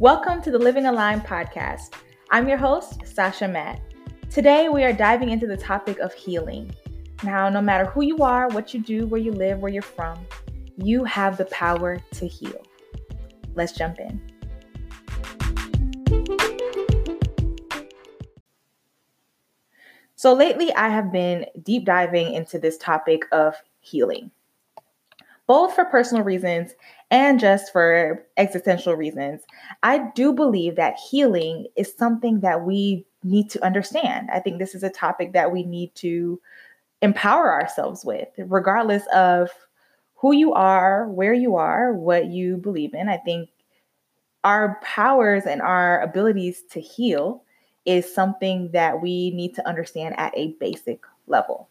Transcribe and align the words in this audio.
Welcome 0.00 0.42
to 0.42 0.50
the 0.50 0.58
Living 0.58 0.86
Aligned 0.86 1.22
podcast. 1.22 1.94
I'm 2.32 2.48
your 2.48 2.58
host, 2.58 3.06
Sasha 3.06 3.46
Matt. 3.46 3.80
Today, 4.28 4.68
we 4.68 4.82
are 4.82 4.92
diving 4.92 5.30
into 5.30 5.46
the 5.46 5.56
topic 5.56 6.00
of 6.00 6.12
healing. 6.12 6.74
Now, 7.22 7.48
no 7.48 7.62
matter 7.62 7.84
who 7.84 8.02
you 8.02 8.18
are, 8.18 8.48
what 8.48 8.74
you 8.74 8.82
do, 8.82 9.06
where 9.06 9.20
you 9.20 9.30
live, 9.30 9.60
where 9.60 9.70
you're 9.70 9.82
from, 9.82 10.18
you 10.76 11.04
have 11.04 11.36
the 11.36 11.44
power 11.44 12.02
to 12.14 12.26
heal. 12.26 12.60
Let's 13.54 13.70
jump 13.70 14.00
in. 14.00 14.20
So, 20.16 20.34
lately, 20.34 20.74
I 20.74 20.88
have 20.88 21.12
been 21.12 21.46
deep 21.62 21.84
diving 21.84 22.34
into 22.34 22.58
this 22.58 22.76
topic 22.78 23.26
of 23.30 23.54
healing 23.78 24.32
both 25.46 25.74
for 25.74 25.84
personal 25.84 26.24
reasons 26.24 26.74
and 27.14 27.38
just 27.38 27.70
for 27.70 28.26
existential 28.36 28.96
reasons. 28.96 29.42
I 29.84 30.10
do 30.16 30.32
believe 30.32 30.74
that 30.74 30.98
healing 30.98 31.68
is 31.76 31.94
something 31.96 32.40
that 32.40 32.62
we 32.64 33.06
need 33.22 33.48
to 33.50 33.64
understand. 33.64 34.30
I 34.32 34.40
think 34.40 34.58
this 34.58 34.74
is 34.74 34.82
a 34.82 34.90
topic 34.90 35.32
that 35.32 35.52
we 35.52 35.62
need 35.62 35.94
to 35.94 36.40
empower 37.02 37.52
ourselves 37.52 38.04
with, 38.04 38.26
regardless 38.36 39.04
of 39.14 39.48
who 40.16 40.32
you 40.32 40.54
are, 40.54 41.08
where 41.08 41.32
you 41.32 41.54
are, 41.54 41.92
what 41.92 42.26
you 42.26 42.56
believe 42.56 42.94
in. 42.94 43.08
I 43.08 43.18
think 43.18 43.48
our 44.42 44.80
powers 44.82 45.44
and 45.46 45.62
our 45.62 46.00
abilities 46.00 46.62
to 46.72 46.80
heal 46.80 47.44
is 47.84 48.12
something 48.12 48.72
that 48.72 49.00
we 49.00 49.30
need 49.30 49.54
to 49.54 49.68
understand 49.68 50.16
at 50.18 50.36
a 50.36 50.56
basic 50.58 51.04
level 51.28 51.68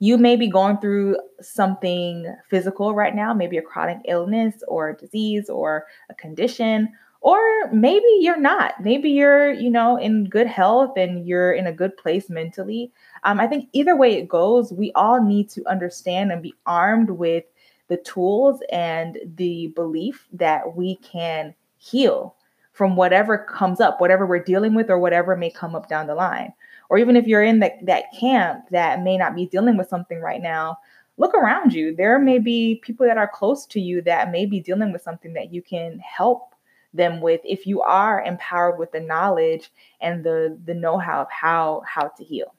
you 0.00 0.16
may 0.16 0.36
be 0.36 0.48
going 0.48 0.78
through 0.78 1.16
something 1.40 2.34
physical 2.48 2.94
right 2.94 3.14
now, 3.14 3.34
maybe 3.34 3.58
a 3.58 3.62
chronic 3.62 3.98
illness 4.06 4.62
or 4.68 4.92
disease 4.92 5.48
or 5.48 5.86
a 6.08 6.14
condition, 6.14 6.88
or 7.20 7.40
maybe 7.72 8.06
you're 8.20 8.40
not. 8.40 8.74
Maybe 8.80 9.10
you're, 9.10 9.52
you 9.52 9.70
know, 9.70 9.96
in 9.96 10.28
good 10.28 10.46
health 10.46 10.96
and 10.96 11.26
you're 11.26 11.52
in 11.52 11.66
a 11.66 11.72
good 11.72 11.96
place 11.96 12.30
mentally. 12.30 12.92
Um, 13.24 13.40
I 13.40 13.48
think 13.48 13.68
either 13.72 13.96
way 13.96 14.14
it 14.14 14.28
goes, 14.28 14.72
we 14.72 14.92
all 14.92 15.22
need 15.22 15.50
to 15.50 15.66
understand 15.66 16.30
and 16.30 16.42
be 16.42 16.54
armed 16.64 17.10
with 17.10 17.44
the 17.88 17.96
tools 17.96 18.60
and 18.70 19.18
the 19.36 19.68
belief 19.74 20.28
that 20.32 20.76
we 20.76 20.96
can 20.96 21.54
heal 21.78 22.36
from 22.72 22.94
whatever 22.94 23.38
comes 23.38 23.80
up, 23.80 24.00
whatever 24.00 24.24
we're 24.24 24.38
dealing 24.38 24.74
with, 24.74 24.88
or 24.88 25.00
whatever 25.00 25.34
may 25.34 25.50
come 25.50 25.74
up 25.74 25.88
down 25.88 26.06
the 26.06 26.14
line 26.14 26.52
or 26.88 26.98
even 26.98 27.16
if 27.16 27.26
you're 27.26 27.42
in 27.42 27.60
that, 27.60 27.84
that 27.84 28.04
camp 28.18 28.68
that 28.70 29.02
may 29.02 29.16
not 29.16 29.34
be 29.34 29.46
dealing 29.46 29.76
with 29.76 29.88
something 29.88 30.20
right 30.20 30.42
now, 30.42 30.78
look 31.16 31.34
around 31.34 31.72
you. 31.72 31.94
There 31.94 32.18
may 32.18 32.38
be 32.38 32.80
people 32.82 33.06
that 33.06 33.18
are 33.18 33.28
close 33.28 33.66
to 33.66 33.80
you 33.80 34.02
that 34.02 34.30
may 34.30 34.46
be 34.46 34.60
dealing 34.60 34.92
with 34.92 35.02
something 35.02 35.34
that 35.34 35.52
you 35.52 35.62
can 35.62 35.98
help 35.98 36.54
them 36.94 37.20
with 37.20 37.40
if 37.44 37.66
you 37.66 37.82
are 37.82 38.22
empowered 38.22 38.78
with 38.78 38.92
the 38.92 39.00
knowledge 39.00 39.70
and 40.00 40.24
the 40.24 40.58
the 40.64 40.74
know-how 40.74 41.20
of 41.20 41.30
how 41.30 41.82
how 41.86 42.08
to 42.08 42.24
heal. 42.24 42.54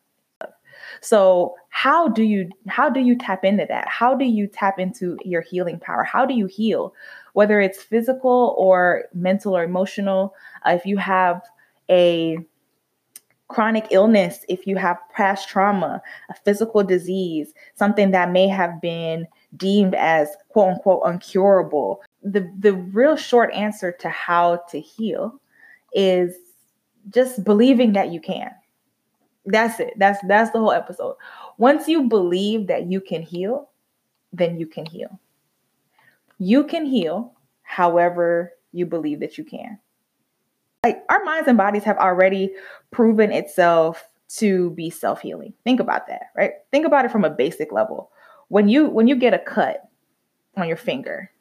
So, 1.02 1.55
how 1.69 2.08
do 2.08 2.23
you 2.23 2.49
how 2.67 2.89
do 2.89 2.99
you 2.99 3.17
tap 3.17 3.43
into 3.43 3.66
that? 3.67 3.88
How 3.88 4.16
do 4.16 4.25
you 4.25 4.47
tap 4.47 4.80
into 4.80 5.17
your 5.23 5.41
healing 5.41 5.80
power? 5.80 6.03
How 6.03 6.25
do 6.25 6.33
you 6.33 6.45
heal? 6.45 6.93
Whether 7.33 7.59
it's 7.59 7.81
physical 7.81 8.55
or 8.58 9.05
mental 9.14 9.55
or 9.55 9.64
emotional, 9.64 10.33
uh, 10.66 10.71
if 10.71 10.86
you 10.86 10.97
have 10.97 11.41
a 11.89 12.38
chronic 13.50 13.88
illness, 13.89 14.45
if 14.47 14.66
you 14.66 14.78
have 14.78 14.97
past 15.14 15.50
trauma, 15.50 16.02
a 16.30 16.33
physical 16.45 16.83
disease, 16.83 17.53
something 17.75 18.11
that 18.11 18.31
may 18.31 18.47
have 18.47 18.80
been 18.80 19.28
deemed 19.58 19.95
as 19.95 20.30
quote 20.50 20.69
unquote 20.75 21.03
uncurable. 21.03 21.97
The, 22.23 22.50
the 22.58 22.73
real 22.73 23.17
short 23.17 23.52
answer 23.53 23.92
to 23.92 24.09
how 24.09 24.58
to 24.70 24.80
heal 24.80 25.39
is 25.94 26.36
just 27.09 27.43
believing 27.43 27.93
that 27.93 28.11
you 28.11 28.21
can. 28.21 28.52
That's 29.45 29.80
it. 29.80 29.93
That's 29.98 30.20
that's 30.27 30.52
the 30.52 30.59
whole 30.59 30.71
episode. 30.71 31.15
Once 31.58 31.88
you 31.88 32.04
believe 32.04 32.67
that 32.67 32.86
you 32.92 33.02
can 33.02 33.23
heal, 33.23 33.70
then 34.32 34.59
you 34.59 34.67
can 34.67 34.86
heal. 34.86 35.20
You 36.38 36.65
can 36.65 36.86
heal 36.86 37.33
however 37.64 38.54
you 38.73 38.86
believe 38.86 39.20
that 39.21 39.38
you 39.39 39.43
can 39.43 39.80
like 40.83 41.03
our 41.09 41.23
minds 41.23 41.47
and 41.47 41.57
bodies 41.57 41.83
have 41.83 41.97
already 41.97 42.53
proven 42.91 43.31
itself 43.31 44.07
to 44.29 44.69
be 44.71 44.89
self-healing. 44.89 45.53
Think 45.63 45.79
about 45.79 46.07
that, 46.07 46.27
right? 46.35 46.51
Think 46.71 46.85
about 46.85 47.05
it 47.05 47.11
from 47.11 47.25
a 47.25 47.29
basic 47.29 47.71
level. 47.71 48.11
When 48.47 48.69
you 48.69 48.87
when 48.87 49.07
you 49.07 49.15
get 49.15 49.33
a 49.33 49.39
cut 49.39 49.89
on 50.55 50.67
your 50.67 50.77
finger, 50.77 51.31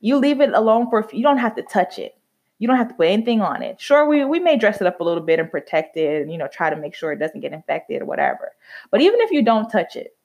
you 0.00 0.16
leave 0.16 0.40
it 0.40 0.52
alone 0.52 0.90
for 0.90 1.06
you 1.12 1.22
don't 1.22 1.38
have 1.38 1.56
to 1.56 1.62
touch 1.62 1.98
it. 1.98 2.16
You 2.58 2.68
don't 2.68 2.76
have 2.76 2.88
to 2.88 2.94
put 2.94 3.08
anything 3.08 3.40
on 3.40 3.62
it. 3.62 3.80
Sure, 3.80 4.06
we, 4.06 4.24
we 4.24 4.38
may 4.38 4.56
dress 4.56 4.80
it 4.80 4.86
up 4.86 5.00
a 5.00 5.04
little 5.04 5.22
bit 5.22 5.40
and 5.40 5.50
protect 5.50 5.96
it 5.96 6.22
and 6.22 6.32
you 6.32 6.38
know 6.38 6.48
try 6.48 6.70
to 6.70 6.76
make 6.76 6.94
sure 6.94 7.12
it 7.12 7.18
doesn't 7.18 7.40
get 7.40 7.52
infected 7.52 8.02
or 8.02 8.04
whatever. 8.04 8.52
But 8.90 9.00
even 9.00 9.20
if 9.20 9.30
you 9.30 9.42
don't 9.42 9.70
touch 9.70 9.96
it, 9.96 10.16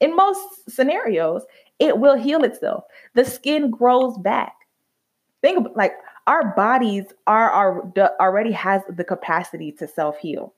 in 0.00 0.16
most 0.16 0.70
scenarios, 0.70 1.42
it 1.78 1.98
will 1.98 2.16
heal 2.16 2.44
itself. 2.44 2.84
The 3.14 3.24
skin 3.24 3.70
grows 3.70 4.16
back. 4.18 4.54
Think 5.42 5.66
of 5.66 5.72
like 5.74 5.92
our 6.26 6.54
bodies 6.54 7.06
are, 7.26 7.50
are 7.50 7.92
already 8.20 8.52
has 8.52 8.82
the 8.88 9.04
capacity 9.04 9.72
to 9.72 9.88
self-heal. 9.88 10.54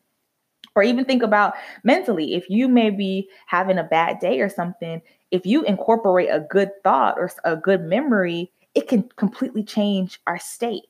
Or 0.75 0.83
even 0.83 1.05
think 1.05 1.23
about 1.23 1.55
mentally 1.85 2.35
if 2.35 2.49
you 2.49 2.67
may 2.67 2.91
be 2.91 3.29
having 3.47 3.79
a 3.79 3.85
bad 3.85 4.21
day 4.21 4.41
or 4.41 4.49
something 4.49 5.03
if 5.31 5.45
you 5.45 5.65
incorporate 5.65 6.29
a 6.31 6.47
good 6.49 6.71
thought 6.83 7.19
or 7.19 7.31
a 7.45 7.57
good 7.57 7.83
memory 7.83 8.51
it 8.75 8.89
can 8.89 9.03
completely 9.17 9.63
change 9.63 10.19
our 10.27 10.39
state 10.39 10.85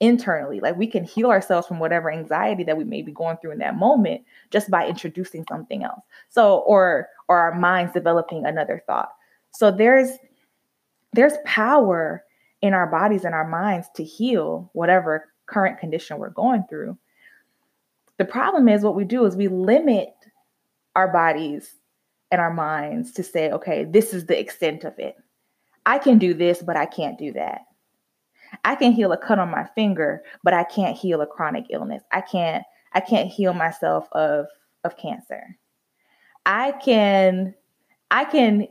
internally. 0.00 0.60
Like 0.60 0.76
we 0.76 0.86
can 0.86 1.04
heal 1.04 1.30
ourselves 1.30 1.66
from 1.66 1.78
whatever 1.78 2.10
anxiety 2.10 2.64
that 2.64 2.76
we 2.76 2.84
may 2.84 3.02
be 3.02 3.12
going 3.12 3.36
through 3.36 3.52
in 3.52 3.58
that 3.58 3.76
moment 3.76 4.22
just 4.50 4.70
by 4.70 4.88
introducing 4.88 5.44
something 5.48 5.84
else. 5.84 6.00
So 6.30 6.58
or 6.60 7.08
or 7.28 7.38
our 7.38 7.54
minds 7.54 7.92
developing 7.92 8.46
another 8.46 8.82
thought. 8.86 9.10
So 9.52 9.70
there's 9.70 10.10
there's 11.12 11.34
power 11.44 12.24
in 12.62 12.74
our 12.74 12.86
bodies 12.86 13.24
and 13.24 13.34
our 13.34 13.48
minds 13.48 13.88
to 13.96 14.04
heal 14.04 14.70
whatever 14.72 15.32
current 15.46 15.78
condition 15.78 16.18
we're 16.18 16.30
going 16.30 16.64
through. 16.68 16.96
The 18.18 18.24
problem 18.24 18.68
is 18.68 18.82
what 18.82 18.94
we 18.94 19.04
do 19.04 19.24
is 19.24 19.34
we 19.34 19.48
limit 19.48 20.14
our 20.94 21.10
bodies 21.12 21.74
and 22.30 22.40
our 22.40 22.52
minds 22.52 23.12
to 23.12 23.22
say, 23.22 23.50
okay, 23.50 23.84
this 23.84 24.12
is 24.12 24.26
the 24.26 24.38
extent 24.38 24.84
of 24.84 24.98
it. 24.98 25.16
I 25.86 25.98
can 25.98 26.18
do 26.18 26.34
this, 26.34 26.62
but 26.62 26.76
I 26.76 26.86
can't 26.86 27.18
do 27.18 27.32
that. 27.32 27.62
I 28.64 28.74
can 28.74 28.92
heal 28.92 29.12
a 29.12 29.16
cut 29.16 29.38
on 29.38 29.50
my 29.50 29.66
finger, 29.74 30.22
but 30.42 30.54
I 30.54 30.64
can't 30.64 30.96
heal 30.96 31.20
a 31.20 31.26
chronic 31.26 31.66
illness. 31.70 32.02
I 32.12 32.20
can't 32.20 32.64
I 32.92 33.00
can't 33.00 33.28
heal 33.28 33.54
myself 33.54 34.08
of 34.12 34.46
of 34.84 34.96
cancer. 34.96 35.56
I 36.44 36.72
can 36.72 37.54
I 38.10 38.24
can 38.24 38.68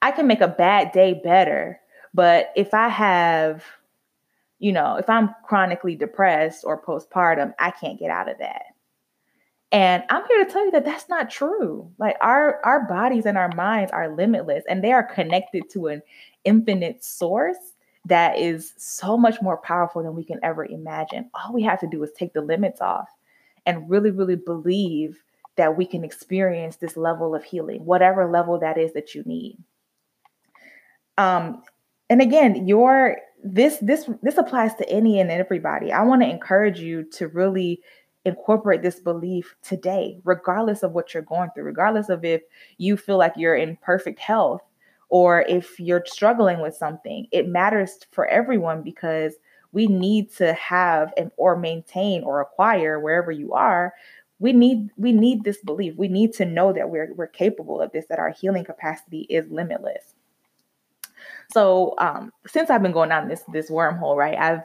I 0.00 0.10
can 0.10 0.26
make 0.26 0.40
a 0.40 0.48
bad 0.48 0.92
day 0.92 1.20
better 1.22 1.80
but 2.14 2.52
if 2.56 2.74
I 2.74 2.88
have, 2.88 3.64
you 4.58 4.72
know, 4.72 4.96
if 4.96 5.08
I'm 5.08 5.30
chronically 5.44 5.96
depressed 5.96 6.64
or 6.64 6.82
postpartum, 6.82 7.54
I 7.58 7.70
can't 7.70 7.98
get 7.98 8.10
out 8.10 8.30
of 8.30 8.38
that. 8.38 8.62
And 9.72 10.04
I'm 10.10 10.26
here 10.28 10.44
to 10.44 10.50
tell 10.50 10.64
you 10.66 10.70
that 10.72 10.84
that's 10.84 11.08
not 11.08 11.30
true. 11.30 11.90
Like 11.98 12.16
our 12.20 12.60
our 12.62 12.86
bodies 12.86 13.24
and 13.24 13.38
our 13.38 13.50
minds 13.56 13.90
are 13.90 14.14
limitless 14.14 14.64
and 14.68 14.84
they 14.84 14.92
are 14.92 15.02
connected 15.02 15.70
to 15.70 15.86
an 15.86 16.02
infinite 16.44 17.02
source 17.02 17.56
that 18.04 18.38
is 18.38 18.74
so 18.76 19.16
much 19.16 19.40
more 19.40 19.56
powerful 19.56 20.02
than 20.02 20.14
we 20.14 20.24
can 20.24 20.40
ever 20.42 20.66
imagine. 20.66 21.30
All 21.32 21.54
we 21.54 21.62
have 21.62 21.80
to 21.80 21.86
do 21.86 22.02
is 22.02 22.12
take 22.12 22.34
the 22.34 22.42
limits 22.42 22.82
off 22.82 23.08
and 23.64 23.88
really 23.88 24.10
really 24.10 24.36
believe 24.36 25.22
that 25.56 25.76
we 25.76 25.86
can 25.86 26.04
experience 26.04 26.76
this 26.76 26.96
level 26.96 27.34
of 27.34 27.42
healing, 27.42 27.84
whatever 27.86 28.30
level 28.30 28.58
that 28.58 28.76
is 28.76 28.92
that 28.92 29.14
you 29.14 29.22
need. 29.24 29.56
Um, 31.16 31.62
and 32.10 32.20
again 32.20 32.66
your 32.66 33.16
this 33.42 33.78
this 33.78 34.08
this 34.22 34.38
applies 34.38 34.74
to 34.76 34.88
any 34.88 35.20
and 35.20 35.30
everybody. 35.30 35.92
I 35.92 36.02
want 36.02 36.22
to 36.22 36.30
encourage 36.30 36.78
you 36.78 37.04
to 37.12 37.28
really 37.28 37.80
incorporate 38.24 38.82
this 38.82 39.00
belief 39.00 39.56
today 39.62 40.20
regardless 40.24 40.84
of 40.84 40.92
what 40.92 41.12
you're 41.12 41.24
going 41.24 41.50
through 41.54 41.64
regardless 41.64 42.08
of 42.08 42.24
if 42.24 42.42
you 42.78 42.96
feel 42.96 43.18
like 43.18 43.32
you're 43.36 43.56
in 43.56 43.76
perfect 43.82 44.20
health 44.20 44.62
or 45.08 45.42
if 45.42 45.78
you're 45.80 46.04
struggling 46.06 46.60
with 46.60 46.74
something. 46.74 47.26
It 47.32 47.48
matters 47.48 47.98
for 48.12 48.26
everyone 48.28 48.82
because 48.82 49.34
we 49.72 49.86
need 49.86 50.32
to 50.34 50.52
have 50.54 51.12
and 51.16 51.32
or 51.36 51.56
maintain 51.56 52.22
or 52.22 52.40
acquire 52.40 53.00
wherever 53.00 53.32
you 53.32 53.52
are 53.54 53.92
we 54.38 54.52
need 54.52 54.90
we 54.96 55.12
need 55.12 55.44
this 55.44 55.58
belief. 55.58 55.94
We 55.96 56.08
need 56.08 56.32
to 56.34 56.44
know 56.44 56.72
that 56.72 56.90
we're 56.90 57.12
we're 57.14 57.28
capable 57.28 57.80
of 57.80 57.92
this 57.92 58.06
that 58.08 58.18
our 58.18 58.30
healing 58.30 58.64
capacity 58.64 59.20
is 59.30 59.48
limitless 59.50 60.14
so 61.52 61.94
um, 61.98 62.32
since 62.46 62.70
I've 62.70 62.82
been 62.82 62.92
going 62.92 63.10
down 63.10 63.28
this 63.28 63.42
this 63.52 63.70
wormhole, 63.70 64.16
right? 64.16 64.38
I've 64.38 64.62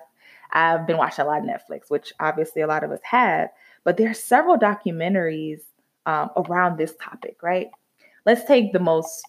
I've 0.51 0.88
been 0.88 0.98
watching 0.98 1.25
a 1.25 1.28
lot 1.28 1.39
of 1.39 1.45
Netflix, 1.45 1.89
which 1.89 2.13
obviously 2.19 2.62
a 2.62 2.68
lot 2.68 2.84
of 2.84 2.92
us 2.92 3.00
have, 3.04 3.50
but 3.84 3.98
there 3.98 4.10
are 4.10 4.13
several 4.13 4.57
documentaries 4.57 5.62
um, 6.06 6.30
around 6.38 6.78
this 6.78 6.94
topic, 7.01 7.38
right? 7.44 7.69
Let's 8.25 8.45
take 8.45 8.74
the 8.74 8.80
most 8.80 9.24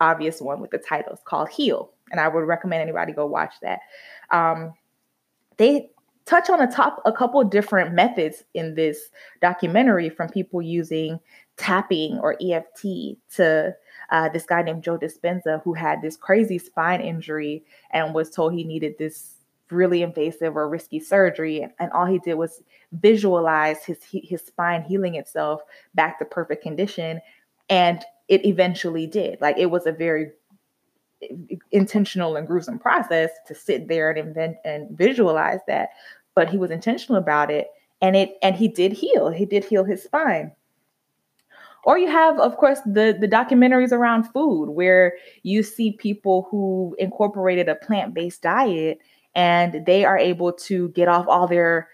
obvious 0.00 0.40
one 0.40 0.60
with 0.60 0.70
the 0.70 0.78
title. 0.78 1.12
It's 1.12 1.22
called 1.24 1.48
Heal. 1.48 1.90
and 2.10 2.20
I 2.20 2.28
would 2.28 2.46
recommend 2.46 2.82
anybody 2.82 3.12
go 3.12 3.26
watch 3.26 3.54
that. 3.62 3.80
Um, 4.30 4.74
they 5.56 5.90
touch 6.26 6.50
on 6.50 6.60
a 6.60 6.70
top 6.70 7.00
a 7.04 7.12
couple 7.12 7.42
different 7.44 7.94
methods 7.94 8.44
in 8.54 8.74
this 8.74 9.10
documentary 9.40 10.10
from 10.10 10.28
people 10.28 10.60
using 10.60 11.18
tapping 11.56 12.18
or 12.18 12.36
EFT 12.40 13.16
to 13.36 13.74
uh, 14.10 14.28
this 14.28 14.44
guy 14.44 14.62
named 14.62 14.82
Joe 14.82 14.98
Dispenza 14.98 15.62
who 15.62 15.74
had 15.74 16.00
this 16.02 16.16
crazy 16.16 16.58
spine 16.58 17.00
injury 17.00 17.64
and 17.90 18.14
was 18.14 18.30
told 18.30 18.52
he 18.52 18.64
needed 18.64 18.96
this 18.98 19.34
really 19.70 20.02
invasive 20.02 20.56
or 20.56 20.68
risky 20.68 20.98
surgery. 21.00 21.66
And 21.78 21.92
all 21.92 22.06
he 22.06 22.18
did 22.18 22.34
was 22.34 22.62
visualize 22.92 23.84
his 23.84 23.98
his 24.10 24.42
spine 24.42 24.82
healing 24.82 25.14
itself 25.14 25.60
back 25.94 26.18
to 26.18 26.24
perfect 26.24 26.62
condition. 26.62 27.20
And 27.68 28.02
it 28.28 28.46
eventually 28.46 29.06
did. 29.06 29.40
Like 29.40 29.58
it 29.58 29.66
was 29.66 29.86
a 29.86 29.92
very 29.92 30.30
intentional 31.72 32.36
and 32.36 32.46
gruesome 32.46 32.78
process 32.78 33.30
to 33.46 33.54
sit 33.54 33.88
there 33.88 34.10
and 34.10 34.28
invent 34.28 34.56
and 34.64 34.96
visualize 34.96 35.60
that. 35.66 35.90
But 36.34 36.48
he 36.48 36.56
was 36.56 36.70
intentional 36.70 37.20
about 37.20 37.50
it. 37.50 37.68
And 38.00 38.16
it 38.16 38.38
and 38.42 38.54
he 38.54 38.68
did 38.68 38.92
heal. 38.92 39.28
He 39.28 39.44
did 39.44 39.64
heal 39.64 39.84
his 39.84 40.02
spine 40.02 40.52
or 41.84 41.98
you 41.98 42.10
have 42.10 42.38
of 42.38 42.56
course 42.56 42.80
the 42.84 43.16
the 43.20 43.28
documentaries 43.28 43.92
around 43.92 44.24
food 44.24 44.70
where 44.70 45.14
you 45.42 45.62
see 45.62 45.92
people 45.92 46.46
who 46.50 46.94
incorporated 46.98 47.68
a 47.68 47.74
plant-based 47.76 48.42
diet 48.42 48.98
and 49.34 49.84
they 49.86 50.04
are 50.04 50.18
able 50.18 50.52
to 50.52 50.88
get 50.90 51.08
off 51.08 51.26
all 51.28 51.46
their 51.46 51.88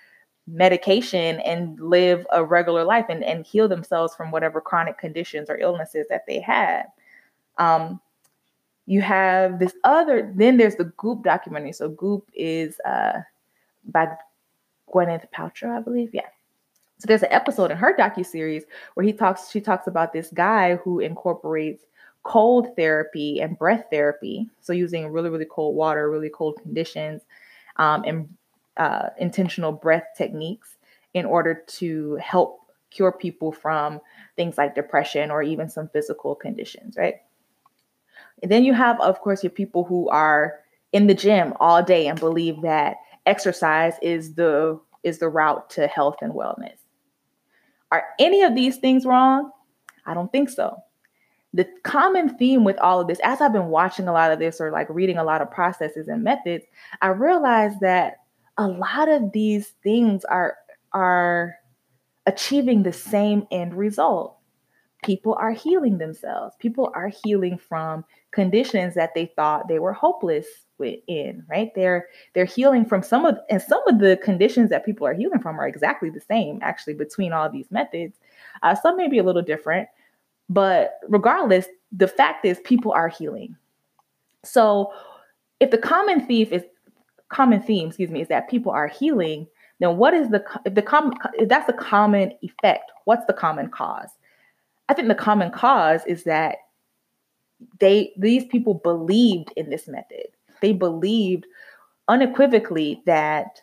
medication 0.46 1.40
and 1.40 1.78
live 1.80 2.26
a 2.32 2.44
regular 2.44 2.84
life 2.84 3.06
and, 3.08 3.24
and 3.24 3.46
heal 3.46 3.68
themselves 3.68 4.14
from 4.14 4.30
whatever 4.30 4.60
chronic 4.60 4.98
conditions 4.98 5.48
or 5.48 5.56
illnesses 5.56 6.06
that 6.10 6.24
they 6.26 6.40
had. 6.40 6.84
Um, 7.58 8.00
you 8.86 9.00
have 9.00 9.58
this 9.58 9.72
other 9.84 10.30
then 10.36 10.58
there's 10.58 10.76
the 10.76 10.92
goop 10.96 11.22
documentary. 11.22 11.72
So 11.72 11.88
goop 11.88 12.28
is 12.34 12.78
uh, 12.84 13.20
by 13.86 14.08
gwyneth 14.92 15.24
paltrow 15.34 15.76
i 15.76 15.80
believe. 15.80 16.10
Yeah 16.12 16.28
so 16.98 17.06
there's 17.06 17.22
an 17.22 17.32
episode 17.32 17.70
in 17.70 17.76
her 17.76 17.96
docu 17.96 18.24
series 18.24 18.64
where 18.94 19.04
he 19.04 19.12
talks 19.12 19.50
she 19.50 19.60
talks 19.60 19.86
about 19.86 20.12
this 20.12 20.30
guy 20.34 20.76
who 20.76 21.00
incorporates 21.00 21.84
cold 22.22 22.68
therapy 22.76 23.40
and 23.40 23.58
breath 23.58 23.84
therapy 23.90 24.48
so 24.60 24.72
using 24.72 25.08
really 25.08 25.28
really 25.28 25.46
cold 25.50 25.74
water 25.74 26.10
really 26.10 26.30
cold 26.30 26.58
conditions 26.62 27.22
um, 27.76 28.04
and 28.06 28.28
uh, 28.76 29.08
intentional 29.18 29.72
breath 29.72 30.06
techniques 30.16 30.76
in 31.12 31.24
order 31.24 31.62
to 31.66 32.16
help 32.16 32.60
cure 32.90 33.12
people 33.12 33.52
from 33.52 34.00
things 34.36 34.56
like 34.56 34.74
depression 34.74 35.30
or 35.30 35.42
even 35.42 35.68
some 35.68 35.88
physical 35.88 36.34
conditions 36.34 36.96
right 36.96 37.16
and 38.42 38.50
then 38.50 38.64
you 38.64 38.74
have, 38.74 39.00
of 39.00 39.20
course, 39.20 39.42
your 39.42 39.50
people 39.50 39.84
who 39.84 40.08
are 40.08 40.60
in 40.92 41.06
the 41.06 41.14
gym 41.14 41.54
all 41.60 41.82
day 41.82 42.06
and 42.06 42.18
believe 42.18 42.62
that 42.62 42.96
exercise 43.26 43.94
is 44.02 44.34
the 44.34 44.78
is 45.02 45.18
the 45.18 45.28
route 45.28 45.68
to 45.70 45.86
health 45.86 46.16
and 46.22 46.32
wellness. 46.32 46.76
Are 47.94 48.06
any 48.18 48.42
of 48.42 48.56
these 48.56 48.78
things 48.78 49.06
wrong? 49.06 49.52
I 50.04 50.14
don't 50.14 50.32
think 50.32 50.50
so. 50.50 50.76
The 51.52 51.64
common 51.84 52.36
theme 52.36 52.64
with 52.64 52.76
all 52.78 53.00
of 53.00 53.06
this, 53.06 53.20
as 53.22 53.40
I've 53.40 53.52
been 53.52 53.68
watching 53.68 54.08
a 54.08 54.12
lot 54.12 54.32
of 54.32 54.40
this 54.40 54.60
or 54.60 54.72
like 54.72 54.88
reading 54.90 55.16
a 55.16 55.22
lot 55.22 55.40
of 55.40 55.52
processes 55.52 56.08
and 56.08 56.24
methods, 56.24 56.64
I 57.02 57.08
realized 57.08 57.78
that 57.82 58.16
a 58.58 58.66
lot 58.66 59.08
of 59.08 59.30
these 59.30 59.74
things 59.84 60.24
are 60.24 60.56
are 60.92 61.54
achieving 62.26 62.82
the 62.82 62.92
same 62.92 63.46
end 63.52 63.74
result. 63.74 64.38
People 65.04 65.36
are 65.38 65.52
healing 65.52 65.98
themselves. 65.98 66.56
People 66.58 66.90
are 66.96 67.12
healing 67.24 67.58
from 67.58 68.04
conditions 68.32 68.96
that 68.96 69.14
they 69.14 69.26
thought 69.36 69.68
they 69.68 69.78
were 69.78 69.92
hopeless 69.92 70.46
in 70.80 71.44
right? 71.48 71.70
They're 71.74 72.06
they're 72.34 72.44
healing 72.44 72.84
from 72.84 73.02
some 73.02 73.24
of 73.24 73.38
and 73.48 73.62
some 73.62 73.82
of 73.88 73.98
the 74.00 74.18
conditions 74.22 74.70
that 74.70 74.84
people 74.84 75.06
are 75.06 75.14
healing 75.14 75.40
from 75.40 75.60
are 75.60 75.68
exactly 75.68 76.10
the 76.10 76.20
same 76.20 76.58
actually 76.62 76.94
between 76.94 77.32
all 77.32 77.50
these 77.50 77.70
methods. 77.70 78.16
Uh, 78.62 78.74
some 78.74 78.96
may 78.96 79.08
be 79.08 79.18
a 79.18 79.22
little 79.22 79.42
different 79.42 79.88
but 80.48 80.98
regardless 81.08 81.66
the 81.92 82.08
fact 82.08 82.44
is 82.44 82.58
people 82.64 82.92
are 82.92 83.08
healing. 83.08 83.56
So 84.44 84.92
if 85.60 85.70
the 85.70 85.78
common 85.78 86.26
thief 86.26 86.52
is 86.52 86.62
common 87.28 87.60
theme 87.60 87.88
excuse 87.88 88.10
me 88.10 88.20
is 88.20 88.28
that 88.28 88.50
people 88.50 88.70
are 88.70 88.86
healing 88.86 89.46
then 89.80 89.96
what 89.96 90.14
is 90.14 90.28
the 90.28 90.44
if 90.64 90.74
the 90.74 90.82
common 90.82 91.14
if 91.34 91.48
that's 91.48 91.66
the 91.66 91.72
common 91.72 92.32
effect. 92.42 92.90
What's 93.04 93.26
the 93.26 93.32
common 93.32 93.70
cause? 93.70 94.08
I 94.88 94.94
think 94.94 95.08
the 95.08 95.14
common 95.14 95.50
cause 95.50 96.02
is 96.06 96.24
that 96.24 96.56
they 97.80 98.12
these 98.16 98.44
people 98.46 98.74
believed 98.74 99.52
in 99.56 99.70
this 99.70 99.88
method. 99.88 100.26
They 100.64 100.72
believed 100.72 101.44
unequivocally 102.08 103.02
that 103.04 103.60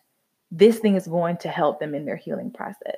this 0.52 0.78
thing 0.78 0.94
is 0.94 1.08
going 1.08 1.38
to 1.38 1.48
help 1.48 1.80
them 1.80 1.96
in 1.96 2.06
their 2.06 2.16
healing 2.16 2.52
process. 2.52 2.98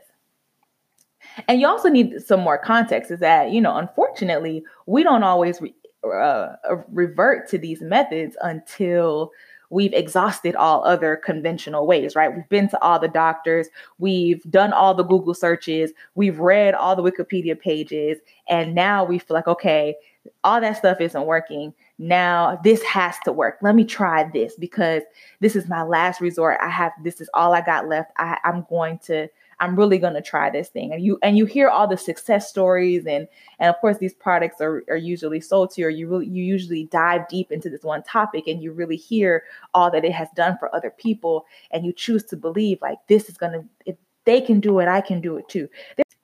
And 1.47 1.61
you 1.61 1.67
also 1.67 1.87
need 1.87 2.21
some 2.21 2.41
more 2.41 2.57
context 2.57 3.11
is 3.11 3.21
that, 3.21 3.51
you 3.51 3.61
know, 3.61 3.77
unfortunately, 3.77 4.65
we 4.87 5.03
don't 5.03 5.23
always 5.23 5.61
re- 5.61 5.73
uh, 6.03 6.57
revert 6.89 7.47
to 7.51 7.57
these 7.57 7.81
methods 7.81 8.35
until 8.41 9.31
we've 9.69 9.93
exhausted 9.93 10.53
all 10.53 10.83
other 10.83 11.15
conventional 11.15 11.87
ways, 11.87 12.13
right? 12.13 12.35
We've 12.35 12.49
been 12.49 12.67
to 12.71 12.81
all 12.81 12.99
the 12.99 13.07
doctors, 13.07 13.69
we've 13.99 14.43
done 14.51 14.73
all 14.73 14.93
the 14.93 15.03
Google 15.03 15.33
searches, 15.33 15.93
we've 16.15 16.39
read 16.39 16.73
all 16.73 16.97
the 16.97 17.09
Wikipedia 17.09 17.57
pages, 17.57 18.17
and 18.49 18.75
now 18.75 19.05
we 19.05 19.17
feel 19.17 19.35
like, 19.35 19.47
okay, 19.47 19.95
all 20.43 20.59
that 20.59 20.75
stuff 20.75 20.99
isn't 20.99 21.25
working. 21.25 21.73
Now 22.03 22.59
this 22.65 22.83
has 22.83 23.15
to 23.23 23.31
work. 23.31 23.59
Let 23.61 23.75
me 23.75 23.85
try 23.85 24.29
this 24.29 24.55
because 24.55 25.03
this 25.39 25.55
is 25.55 25.69
my 25.69 25.83
last 25.83 26.19
resort. 26.19 26.57
I 26.61 26.69
have 26.69 26.91
this 27.01 27.21
is 27.21 27.29
all 27.33 27.53
I 27.53 27.61
got 27.61 27.87
left. 27.87 28.11
I, 28.17 28.37
I'm 28.43 28.65
going 28.69 28.99
to 29.05 29.29
I'm 29.61 29.77
really 29.77 29.97
going 29.97 30.15
to 30.15 30.21
try 30.21 30.49
this 30.49 30.67
thing. 30.67 30.91
And 30.91 31.01
you 31.01 31.17
and 31.23 31.37
you 31.37 31.45
hear 31.45 31.69
all 31.69 31.87
the 31.87 31.95
success 31.95 32.49
stories 32.49 33.05
and 33.05 33.25
and 33.59 33.69
of 33.69 33.79
course 33.79 33.99
these 33.99 34.13
products 34.13 34.59
are, 34.59 34.83
are 34.89 34.97
usually 34.97 35.39
sold 35.39 35.71
to 35.71 35.81
you 35.81 35.87
or 35.87 35.89
you 35.91 36.09
really 36.09 36.27
you 36.27 36.43
usually 36.43 36.85
dive 36.85 37.25
deep 37.29 37.53
into 37.53 37.69
this 37.69 37.83
one 37.83 38.03
topic 38.03 38.47
and 38.47 38.61
you 38.61 38.73
really 38.73 38.97
hear 38.97 39.43
all 39.73 39.89
that 39.89 40.03
it 40.03 40.11
has 40.11 40.27
done 40.35 40.57
for 40.57 40.75
other 40.75 40.91
people 40.91 41.45
and 41.71 41.85
you 41.85 41.93
choose 41.93 42.25
to 42.25 42.35
believe 42.35 42.79
like 42.81 42.97
this 43.07 43.29
is 43.29 43.37
going 43.37 43.53
to 43.53 43.63
if 43.85 43.95
they 44.25 44.41
can 44.41 44.59
do 44.59 44.79
it, 44.79 44.89
I 44.89 44.99
can 44.99 45.21
do 45.21 45.37
it 45.37 45.47
too. 45.47 45.69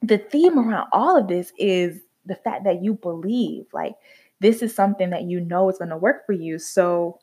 The 0.02 0.18
theme 0.18 0.60
around 0.60 0.90
all 0.92 1.18
of 1.18 1.30
this 1.30 1.54
is 1.58 2.02
the 2.26 2.36
fact 2.36 2.66
that 2.66 2.84
you 2.84 2.94
believe 2.94 3.66
like 3.74 3.96
this 4.40 4.62
is 4.62 4.74
something 4.74 5.10
that 5.10 5.24
you 5.24 5.42
know 5.42 5.70
is 5.70 5.78
going 5.78 5.90
to 5.90 5.98
work 5.98 6.26
for 6.26 6.34
you. 6.34 6.60
So 6.60 7.20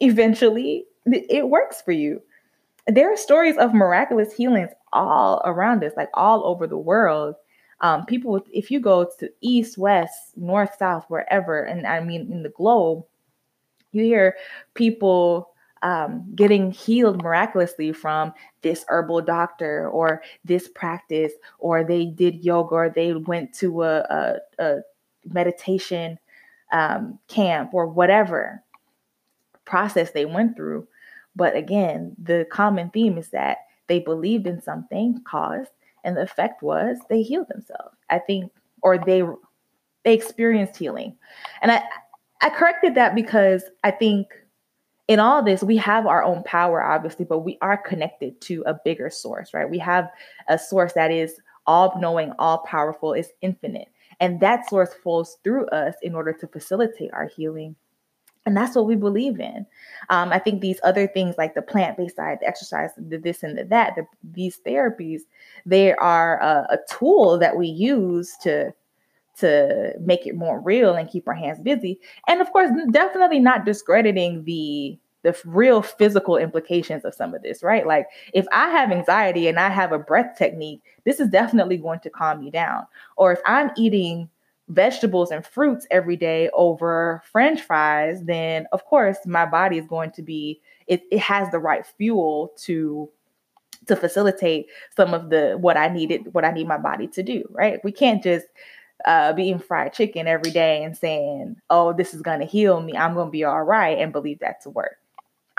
eventually 0.00 0.86
it 1.06 1.48
works 1.48 1.80
for 1.80 1.92
you. 1.92 2.20
There 2.86 3.12
are 3.12 3.16
stories 3.16 3.56
of 3.56 3.74
miraculous 3.74 4.32
healings 4.32 4.70
all 4.92 5.42
around 5.44 5.84
us, 5.84 5.92
like 5.96 6.08
all 6.14 6.44
over 6.44 6.66
the 6.66 6.78
world. 6.78 7.34
Um, 7.80 8.04
people, 8.04 8.42
if 8.52 8.70
you 8.70 8.80
go 8.80 9.08
to 9.18 9.30
east, 9.40 9.78
west, 9.78 10.36
north, 10.36 10.76
south, 10.78 11.06
wherever, 11.08 11.62
and 11.62 11.86
I 11.86 12.00
mean 12.00 12.30
in 12.30 12.42
the 12.42 12.50
globe, 12.50 13.04
you 13.92 14.02
hear 14.02 14.36
people 14.74 15.50
um, 15.82 16.30
getting 16.34 16.70
healed 16.70 17.22
miraculously 17.22 17.92
from 17.92 18.34
this 18.60 18.84
herbal 18.88 19.22
doctor 19.22 19.88
or 19.88 20.22
this 20.44 20.68
practice, 20.68 21.32
or 21.58 21.84
they 21.84 22.04
did 22.04 22.44
yoga, 22.44 22.74
or 22.74 22.90
they 22.90 23.14
went 23.14 23.54
to 23.54 23.82
a, 23.82 24.00
a, 24.00 24.36
a 24.58 24.80
meditation 25.24 26.18
um, 26.72 27.18
camp, 27.28 27.74
or 27.74 27.86
whatever 27.86 28.62
process 29.64 30.10
they 30.10 30.24
went 30.24 30.56
through. 30.56 30.86
But 31.36 31.56
again, 31.56 32.16
the 32.22 32.46
common 32.50 32.90
theme 32.90 33.18
is 33.18 33.30
that 33.30 33.58
they 33.86 34.00
believed 34.00 34.46
in 34.46 34.60
something 34.62 35.20
caused, 35.24 35.70
and 36.04 36.16
the 36.16 36.22
effect 36.22 36.62
was 36.62 36.98
they 37.08 37.22
healed 37.22 37.48
themselves. 37.48 37.96
I 38.08 38.18
think, 38.18 38.52
or 38.82 38.98
they 38.98 39.22
they 40.04 40.14
experienced 40.14 40.76
healing, 40.76 41.16
and 41.62 41.72
I 41.72 41.82
I 42.40 42.50
corrected 42.50 42.94
that 42.94 43.14
because 43.14 43.64
I 43.84 43.90
think 43.90 44.28
in 45.10 45.18
all 45.18 45.42
this, 45.42 45.62
we 45.62 45.76
have 45.76 46.06
our 46.06 46.22
own 46.22 46.44
power, 46.44 46.80
obviously, 46.80 47.24
but 47.24 47.40
we 47.40 47.58
are 47.62 47.76
connected 47.76 48.40
to 48.42 48.62
a 48.64 48.78
bigger 48.84 49.10
source, 49.10 49.52
right? 49.52 49.68
We 49.68 49.78
have 49.78 50.08
a 50.48 50.56
source 50.56 50.92
that 50.92 51.10
is 51.10 51.34
all 51.66 51.98
knowing, 52.00 52.32
all 52.38 52.58
powerful, 52.58 53.12
is 53.12 53.28
infinite. 53.42 53.88
And 54.20 54.40
that 54.40 54.68
source 54.68 54.92
flows 54.94 55.38
through 55.42 55.66
us 55.68 55.94
in 56.02 56.14
order 56.14 56.32
to 56.32 56.46
facilitate 56.46 57.10
our 57.12 57.26
healing. 57.26 57.74
And 58.46 58.56
that's 58.56 58.74
what 58.74 58.86
we 58.86 58.96
believe 58.96 59.38
in. 59.38 59.66
Um, 60.08 60.32
I 60.32 60.38
think 60.38 60.60
these 60.60 60.80
other 60.82 61.06
things 61.06 61.36
like 61.36 61.54
the 61.54 61.62
plant 61.62 61.96
based 61.96 62.16
diet, 62.16 62.40
the 62.40 62.48
exercise, 62.48 62.90
the 62.96 63.18
this 63.18 63.42
and 63.42 63.56
the 63.56 63.64
that, 63.64 63.96
the, 63.96 64.04
these 64.32 64.60
therapies, 64.66 65.22
they 65.66 65.92
are 65.94 66.40
a, 66.40 66.66
a 66.70 66.78
tool 66.88 67.38
that 67.38 67.56
we 67.56 67.66
use 67.66 68.36
to 68.42 68.72
to 69.38 69.92
make 70.00 70.26
it 70.26 70.36
more 70.36 70.60
real 70.60 70.94
and 70.94 71.08
keep 71.08 71.26
our 71.26 71.34
hands 71.34 71.60
busy. 71.60 71.98
And 72.28 72.40
of 72.40 72.52
course, 72.52 72.70
definitely 72.90 73.40
not 73.40 73.64
discrediting 73.64 74.44
the 74.44 74.98
the 75.22 75.38
real 75.44 75.82
physical 75.82 76.36
implications 76.36 77.04
of 77.04 77.14
some 77.14 77.34
of 77.34 77.42
this, 77.42 77.62
right? 77.62 77.86
Like 77.86 78.06
if 78.32 78.46
I 78.52 78.70
have 78.70 78.90
anxiety 78.90 79.48
and 79.48 79.58
I 79.58 79.68
have 79.68 79.92
a 79.92 79.98
breath 79.98 80.36
technique, 80.38 80.82
this 81.04 81.20
is 81.20 81.28
definitely 81.28 81.76
going 81.76 82.00
to 82.00 82.10
calm 82.10 82.40
me 82.40 82.50
down. 82.50 82.86
Or 83.16 83.32
if 83.32 83.40
I'm 83.46 83.70
eating 83.76 84.30
vegetables 84.68 85.30
and 85.30 85.44
fruits 85.44 85.86
every 85.90 86.16
day 86.16 86.48
over 86.54 87.22
french 87.32 87.60
fries, 87.60 88.22
then 88.24 88.66
of 88.72 88.84
course 88.84 89.18
my 89.26 89.44
body 89.44 89.78
is 89.78 89.86
going 89.86 90.12
to 90.12 90.22
be 90.22 90.60
it, 90.86 91.02
it 91.10 91.20
has 91.20 91.50
the 91.50 91.58
right 91.58 91.84
fuel 91.86 92.52
to 92.58 93.08
to 93.86 93.96
facilitate 93.96 94.66
some 94.96 95.14
of 95.14 95.30
the 95.30 95.56
what 95.60 95.76
I 95.76 95.88
needed, 95.88 96.32
what 96.34 96.44
I 96.44 96.52
need 96.52 96.68
my 96.68 96.78
body 96.78 97.08
to 97.08 97.22
do, 97.22 97.44
right? 97.50 97.80
We 97.84 97.92
can't 97.92 98.22
just 98.22 98.46
uh, 99.06 99.32
be 99.32 99.44
eating 99.44 99.58
fried 99.58 99.92
chicken 99.94 100.28
every 100.28 100.52
day 100.52 100.84
and 100.84 100.96
saying, 100.96 101.56
"Oh, 101.70 101.92
this 101.92 102.14
is 102.14 102.22
gonna 102.22 102.46
heal 102.46 102.80
me. 102.82 102.96
I'm 102.96 103.14
gonna 103.14 103.30
be 103.30 103.44
all 103.44 103.62
right," 103.64 103.98
and 103.98 104.12
believe 104.12 104.40
that 104.40 104.62
to 104.62 104.70
work. 104.70 104.99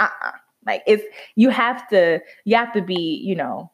Uh-uh. 0.02 0.32
Like 0.66 0.84
it's 0.86 1.04
you 1.36 1.50
have 1.50 1.88
to 1.90 2.20
you 2.46 2.56
have 2.56 2.74
to 2.74 2.82
be 2.82 3.22
you 3.24 3.36
know 3.36 3.72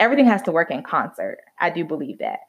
everything 0.00 0.26
has 0.26 0.42
to 0.42 0.52
work 0.52 0.70
in 0.70 0.82
concert. 0.82 1.38
I 1.60 1.70
do 1.70 1.84
believe 1.84 2.18
that. 2.18 2.40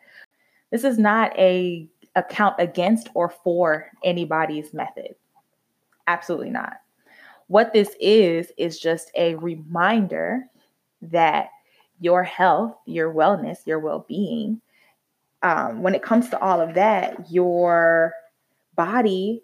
This 0.71 0.83
is 0.83 0.99
not 0.99 1.37
a 1.37 1.87
account 2.15 2.55
against 2.59 3.09
or 3.13 3.29
for 3.29 3.87
anybody's 4.03 4.73
method. 4.73 5.15
Absolutely 6.07 6.49
not. 6.49 6.73
What 7.47 7.73
this 7.73 7.95
is 7.99 8.51
is 8.57 8.79
just 8.79 9.11
a 9.15 9.35
reminder 9.35 10.45
that 11.01 11.49
your 11.99 12.23
health, 12.23 12.75
your 12.85 13.13
wellness, 13.13 13.65
your 13.65 13.79
well 13.79 14.05
being, 14.07 14.61
um, 15.41 15.81
when 15.81 15.95
it 15.95 16.03
comes 16.03 16.29
to 16.29 16.39
all 16.39 16.61
of 16.61 16.75
that, 16.75 17.31
your 17.31 18.13
body, 18.75 19.43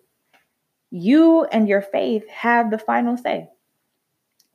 you 0.92 1.46
and 1.46 1.68
your 1.68 1.82
faith 1.82 2.28
have 2.30 2.72
the 2.72 2.78
final 2.78 3.18
say. 3.18 3.50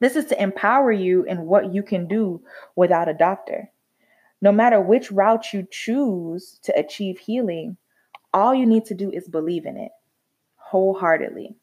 This 0.01 0.17
is 0.17 0.25
to 0.27 0.43
empower 0.43 0.91
you 0.91 1.25
in 1.25 1.43
what 1.43 1.73
you 1.73 1.83
can 1.83 2.09
do 2.09 2.43
without 2.75 3.09
a 3.09 3.15
doctor. 3.15 3.71
No 4.43 4.51
matter 4.51 4.81
which 4.81 5.13
route 5.13 5.53
you 5.53 5.67
choose 5.71 6.59
to 6.63 6.79
achieve 6.79 7.19
healing, 7.19 7.77
all 8.33 8.55
you 8.55 8.65
need 8.65 8.87
to 8.87 8.95
do 8.95 9.11
is 9.11 9.29
believe 9.29 9.67
in 9.67 9.77
it 9.77 9.93
wholeheartedly. 10.57 11.57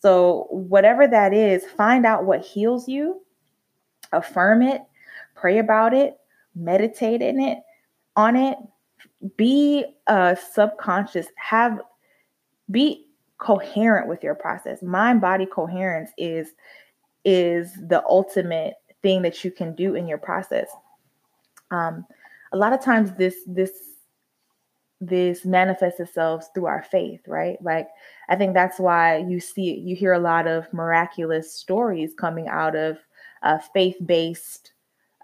So, 0.00 0.46
whatever 0.50 1.06
that 1.06 1.34
is, 1.34 1.64
find 1.66 2.06
out 2.06 2.24
what 2.24 2.40
heals 2.40 2.88
you 2.88 3.20
affirm 4.12 4.62
it, 4.62 4.80
pray 5.34 5.58
about 5.58 5.92
it, 5.92 6.16
meditate 6.54 7.20
in 7.20 7.40
it, 7.40 7.58
on 8.16 8.36
it, 8.36 8.56
be 9.36 9.84
uh 10.06 10.34
subconscious, 10.34 11.26
have 11.36 11.80
be 12.70 13.06
coherent 13.38 14.08
with 14.08 14.22
your 14.22 14.34
process. 14.34 14.82
Mind 14.82 15.20
body 15.20 15.46
coherence 15.46 16.10
is 16.16 16.52
is 17.24 17.72
the 17.88 18.02
ultimate 18.06 18.74
thing 19.02 19.22
that 19.22 19.44
you 19.44 19.50
can 19.50 19.74
do 19.74 19.94
in 19.94 20.06
your 20.06 20.18
process. 20.18 20.68
Um 21.70 22.06
a 22.52 22.56
lot 22.56 22.72
of 22.72 22.82
times 22.82 23.12
this 23.12 23.36
this 23.46 23.70
this 25.00 25.46
manifests 25.46 26.00
itself 26.00 26.48
through 26.52 26.66
our 26.66 26.82
faith, 26.82 27.20
right? 27.26 27.56
Like 27.62 27.88
I 28.28 28.36
think 28.36 28.54
that's 28.54 28.78
why 28.78 29.18
you 29.18 29.40
see 29.40 29.74
you 29.78 29.96
hear 29.96 30.12
a 30.12 30.18
lot 30.18 30.46
of 30.46 30.72
miraculous 30.72 31.52
stories 31.54 32.12
coming 32.14 32.48
out 32.48 32.76
of 32.76 32.98
uh, 33.42 33.58
faith 33.72 33.96
based 34.04 34.72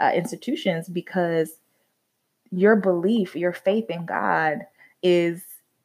uh, 0.01 0.13
institutions 0.15 0.89
because 0.89 1.61
your 2.51 2.77
belief, 2.77 3.37
your 3.37 3.53
faith 3.53 3.91
in 3.91 4.07
God 4.07 4.61
is, 5.03 5.43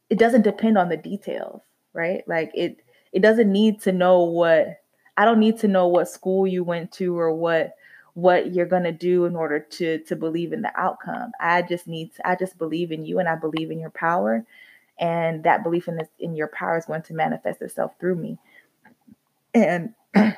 it 0.10 0.20
doesn't 0.20 0.44
depend 0.44 0.78
on 0.78 0.90
the 0.90 0.98
details, 0.98 1.62
right? 1.94 2.24
Like 2.28 2.52
it, 2.54 2.78
it 3.12 3.22
doesn't 3.22 3.52
need 3.52 3.82
to 3.82 3.92
know 3.92 4.24
what, 4.24 4.81
I 5.18 5.26
don't 5.26 5.40
need 5.40 5.60
to 5.60 5.68
know 5.68 5.88
what 5.88 6.10
school 6.10 6.48
you 6.48 6.64
went 6.64 6.92
to 6.94 7.18
or 7.18 7.34
what, 7.34 7.76
what 8.14 8.54
you're 8.54 8.66
going 8.66 8.84
to 8.84 8.92
do 8.92 9.26
in 9.26 9.36
order 9.36 9.60
to 9.60 10.00
to 10.00 10.16
believe 10.18 10.52
in 10.52 10.62
the 10.62 10.72
outcome 10.78 11.32
i 11.40 11.62
just 11.62 11.88
need 11.88 12.14
to, 12.14 12.28
i 12.28 12.36
just 12.36 12.58
believe 12.58 12.92
in 12.92 13.06
you 13.06 13.20
and 13.20 13.30
i 13.30 13.36
believe 13.36 13.72
in 13.72 13.80
your 13.80 13.90
power 13.90 14.46
and 15.00 15.46
that 15.46 15.64
belief 15.64 15.88
in 15.88 15.96
this 15.96 16.10
in 16.20 16.36
your 16.36 16.50
power 16.50 16.78
is 16.78 16.84
going 16.84 17.02
to 17.02 17.14
manifest 17.14 17.62
itself 17.62 17.94
through 18.02 18.16
me 18.16 18.38
and 19.54 19.94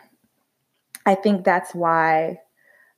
I 1.05 1.15
think 1.15 1.43
that's 1.43 1.75
why 1.75 2.39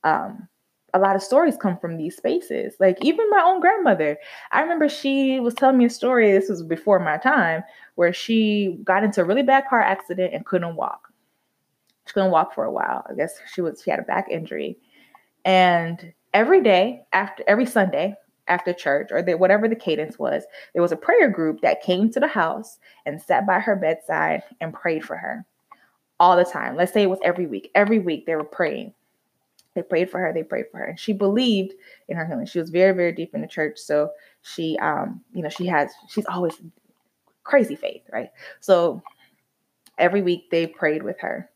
um, 0.04 0.48
a 0.94 0.98
lot 0.98 1.16
of 1.16 1.22
stories 1.22 1.56
come 1.56 1.76
from 1.78 1.96
these 1.96 2.16
spaces. 2.16 2.74
Like 2.78 2.98
even 3.02 3.28
my 3.30 3.42
own 3.44 3.60
grandmother, 3.60 4.18
I 4.52 4.60
remember 4.60 4.88
she 4.88 5.40
was 5.40 5.54
telling 5.54 5.78
me 5.78 5.86
a 5.86 5.90
story. 5.90 6.32
This 6.32 6.48
was 6.48 6.62
before 6.62 6.98
my 6.98 7.18
time, 7.18 7.64
where 7.96 8.12
she 8.12 8.78
got 8.84 9.04
into 9.04 9.20
a 9.20 9.24
really 9.24 9.42
bad 9.42 9.64
car 9.68 9.80
accident 9.80 10.34
and 10.34 10.46
couldn't 10.46 10.76
walk. 10.76 11.05
She 12.06 12.12
couldn't 12.12 12.30
walk 12.30 12.54
for 12.54 12.64
a 12.64 12.72
while. 12.72 13.04
I 13.08 13.14
guess 13.14 13.38
she 13.52 13.60
was 13.60 13.82
she 13.82 13.90
had 13.90 14.00
a 14.00 14.04
back 14.04 14.28
injury, 14.30 14.78
and 15.44 16.12
every 16.32 16.62
day 16.62 17.02
after 17.12 17.44
every 17.46 17.66
Sunday 17.66 18.14
after 18.48 18.72
church 18.72 19.08
or 19.10 19.22
the, 19.22 19.36
whatever 19.36 19.68
the 19.68 19.74
cadence 19.74 20.18
was, 20.18 20.44
there 20.72 20.82
was 20.82 20.92
a 20.92 20.96
prayer 20.96 21.28
group 21.28 21.60
that 21.62 21.82
came 21.82 22.10
to 22.10 22.20
the 22.20 22.28
house 22.28 22.78
and 23.04 23.20
sat 23.20 23.46
by 23.46 23.58
her 23.58 23.74
bedside 23.74 24.42
and 24.60 24.72
prayed 24.72 25.04
for 25.04 25.16
her 25.16 25.44
all 26.20 26.36
the 26.36 26.44
time. 26.44 26.76
Let's 26.76 26.92
say 26.92 27.02
it 27.02 27.10
was 27.10 27.18
every 27.24 27.46
week. 27.46 27.70
Every 27.74 27.98
week 27.98 28.26
they 28.26 28.36
were 28.36 28.44
praying. 28.44 28.94
They 29.74 29.82
prayed 29.82 30.10
for 30.10 30.18
her. 30.20 30.32
They 30.32 30.42
prayed 30.42 30.66
for 30.70 30.78
her. 30.78 30.84
And 30.84 30.98
she 30.98 31.12
believed 31.12 31.74
in 32.08 32.16
her 32.16 32.26
healing. 32.26 32.46
She 32.46 32.58
was 32.58 32.70
very, 32.70 32.94
very 32.94 33.12
deep 33.12 33.34
in 33.34 33.42
the 33.42 33.46
church. 33.46 33.78
So 33.78 34.10
she, 34.42 34.78
um, 34.78 35.22
you 35.32 35.42
know, 35.42 35.50
she 35.50 35.66
has, 35.66 35.90
she's 36.08 36.26
always 36.26 36.54
crazy 37.44 37.76
faith, 37.76 38.02
right? 38.12 38.30
So 38.60 39.02
every 39.98 40.22
week 40.22 40.50
they 40.50 40.66
prayed 40.66 41.02
with 41.02 41.20
her. 41.20 41.50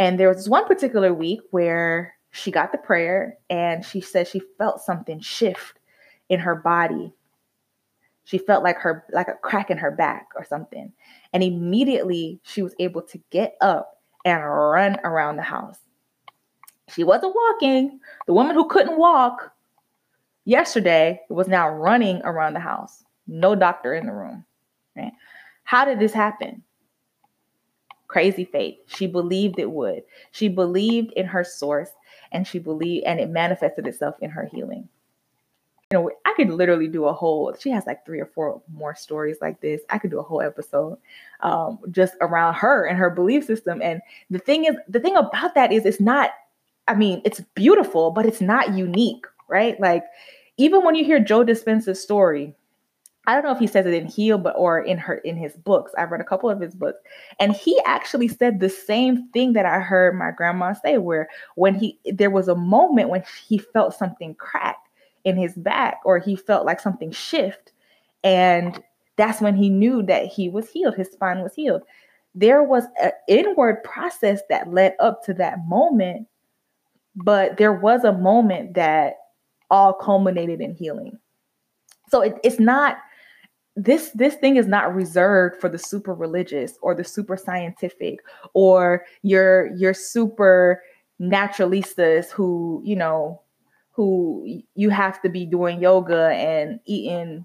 And 0.00 0.18
there 0.18 0.28
was 0.28 0.48
one 0.48 0.64
particular 0.64 1.12
week 1.12 1.40
where 1.50 2.14
she 2.30 2.50
got 2.50 2.72
the 2.72 2.78
prayer 2.78 3.36
and 3.50 3.84
she 3.84 4.00
said 4.00 4.26
she 4.26 4.40
felt 4.56 4.80
something 4.80 5.20
shift 5.20 5.78
in 6.30 6.40
her 6.40 6.54
body. 6.56 7.12
She 8.24 8.38
felt 8.38 8.64
like 8.64 8.78
her 8.78 9.04
like 9.12 9.28
a 9.28 9.34
crack 9.34 9.70
in 9.70 9.76
her 9.76 9.90
back 9.90 10.28
or 10.36 10.44
something. 10.44 10.90
And 11.34 11.42
immediately 11.42 12.40
she 12.44 12.62
was 12.62 12.74
able 12.78 13.02
to 13.02 13.20
get 13.28 13.56
up 13.60 14.00
and 14.24 14.42
run 14.42 14.96
around 15.04 15.36
the 15.36 15.42
house. 15.42 15.78
She 16.88 17.04
wasn't 17.04 17.34
walking. 17.34 18.00
The 18.26 18.32
woman 18.32 18.56
who 18.56 18.68
couldn't 18.68 18.98
walk 18.98 19.52
yesterday 20.46 21.20
was 21.28 21.46
now 21.46 21.68
running 21.68 22.22
around 22.24 22.54
the 22.54 22.60
house. 22.60 23.04
No 23.26 23.54
doctor 23.54 23.92
in 23.92 24.06
the 24.06 24.14
room. 24.14 24.46
Right? 24.96 25.12
How 25.64 25.84
did 25.84 25.98
this 25.98 26.14
happen? 26.14 26.62
Crazy 28.10 28.44
faith. 28.44 28.76
She 28.86 29.06
believed 29.06 29.58
it 29.60 29.70
would. 29.70 30.02
She 30.32 30.48
believed 30.48 31.12
in 31.12 31.26
her 31.26 31.44
source 31.44 31.90
and 32.32 32.46
she 32.46 32.58
believed 32.58 33.06
and 33.06 33.20
it 33.20 33.30
manifested 33.30 33.86
itself 33.86 34.16
in 34.20 34.30
her 34.30 34.48
healing 34.52 34.88
you 35.92 35.98
know, 35.98 36.10
I 36.24 36.32
could 36.36 36.50
literally 36.50 36.86
do 36.86 37.06
a 37.06 37.12
whole. 37.12 37.52
She 37.58 37.68
has 37.70 37.84
like 37.84 38.06
three 38.06 38.20
or 38.20 38.26
four 38.26 38.62
more 38.72 38.94
stories 38.94 39.38
like 39.40 39.60
this. 39.60 39.80
I 39.90 39.98
could 39.98 40.12
do 40.12 40.20
a 40.20 40.22
whole 40.22 40.40
episode 40.40 40.98
um, 41.40 41.80
just 41.90 42.14
around 42.20 42.54
her 42.54 42.86
and 42.86 42.96
her 42.96 43.10
belief 43.10 43.44
system. 43.44 43.82
And 43.82 44.00
the 44.30 44.38
thing 44.38 44.66
is, 44.66 44.76
the 44.88 45.00
thing 45.00 45.16
about 45.16 45.56
that 45.56 45.72
is, 45.72 45.84
it's 45.84 46.00
not. 46.00 46.30
I 46.86 46.94
mean, 46.94 47.22
it's 47.24 47.40
beautiful, 47.54 48.10
but 48.10 48.26
it's 48.26 48.40
not 48.40 48.74
unique, 48.74 49.24
right? 49.48 49.78
Like, 49.80 50.04
even 50.56 50.84
when 50.84 50.94
you 50.94 51.04
hear 51.04 51.20
Joe 51.20 51.44
Dispenza's 51.44 52.00
story, 52.00 52.54
I 53.26 53.34
don't 53.34 53.44
know 53.44 53.52
if 53.52 53.58
he 53.58 53.66
says 53.66 53.86
it 53.86 53.94
in 53.94 54.06
Heal, 54.06 54.38
but 54.38 54.54
or 54.56 54.80
in 54.80 54.98
her 54.98 55.16
in 55.16 55.36
his 55.36 55.54
books. 55.56 55.92
I've 55.96 56.10
read 56.10 56.20
a 56.20 56.24
couple 56.24 56.50
of 56.50 56.60
his 56.60 56.74
books, 56.74 57.00
and 57.38 57.52
he 57.52 57.80
actually 57.84 58.28
said 58.28 58.60
the 58.60 58.70
same 58.70 59.28
thing 59.30 59.52
that 59.52 59.66
I 59.66 59.80
heard 59.80 60.18
my 60.18 60.30
grandma 60.30 60.72
say. 60.72 60.98
Where 60.98 61.28
when 61.54 61.74
he 61.74 61.98
there 62.04 62.30
was 62.30 62.48
a 62.48 62.54
moment 62.54 63.10
when 63.10 63.22
he 63.46 63.58
felt 63.58 63.94
something 63.94 64.34
crack 64.34 64.78
in 65.24 65.36
his 65.36 65.54
back 65.54 66.00
or 66.04 66.18
he 66.18 66.36
felt 66.36 66.66
like 66.66 66.80
something 66.80 67.10
shift 67.10 67.72
and 68.24 68.82
that's 69.16 69.40
when 69.40 69.54
he 69.54 69.68
knew 69.68 70.02
that 70.02 70.26
he 70.26 70.48
was 70.48 70.70
healed 70.70 70.94
his 70.94 71.10
spine 71.10 71.42
was 71.42 71.54
healed 71.54 71.82
there 72.34 72.62
was 72.62 72.84
an 73.02 73.10
inward 73.28 73.82
process 73.84 74.40
that 74.48 74.72
led 74.72 74.94
up 74.98 75.22
to 75.24 75.34
that 75.34 75.58
moment 75.66 76.26
but 77.16 77.56
there 77.56 77.72
was 77.72 78.04
a 78.04 78.12
moment 78.12 78.74
that 78.74 79.16
all 79.70 79.92
culminated 79.92 80.60
in 80.60 80.74
healing 80.74 81.18
so 82.08 82.22
it, 82.22 82.38
it's 82.42 82.58
not 82.58 82.96
this 83.76 84.10
this 84.10 84.34
thing 84.34 84.56
is 84.56 84.66
not 84.66 84.94
reserved 84.94 85.60
for 85.60 85.68
the 85.68 85.78
super 85.78 86.14
religious 86.14 86.78
or 86.82 86.94
the 86.94 87.04
super 87.04 87.36
scientific 87.36 88.20
or 88.52 89.04
your 89.22 89.74
your 89.76 89.94
super 89.94 90.82
naturalistas 91.20 92.30
who 92.30 92.82
you 92.84 92.96
know 92.96 93.40
who 93.92 94.62
you 94.74 94.90
have 94.90 95.20
to 95.22 95.28
be 95.28 95.44
doing 95.44 95.80
yoga 95.80 96.28
and 96.28 96.80
eating 96.86 97.44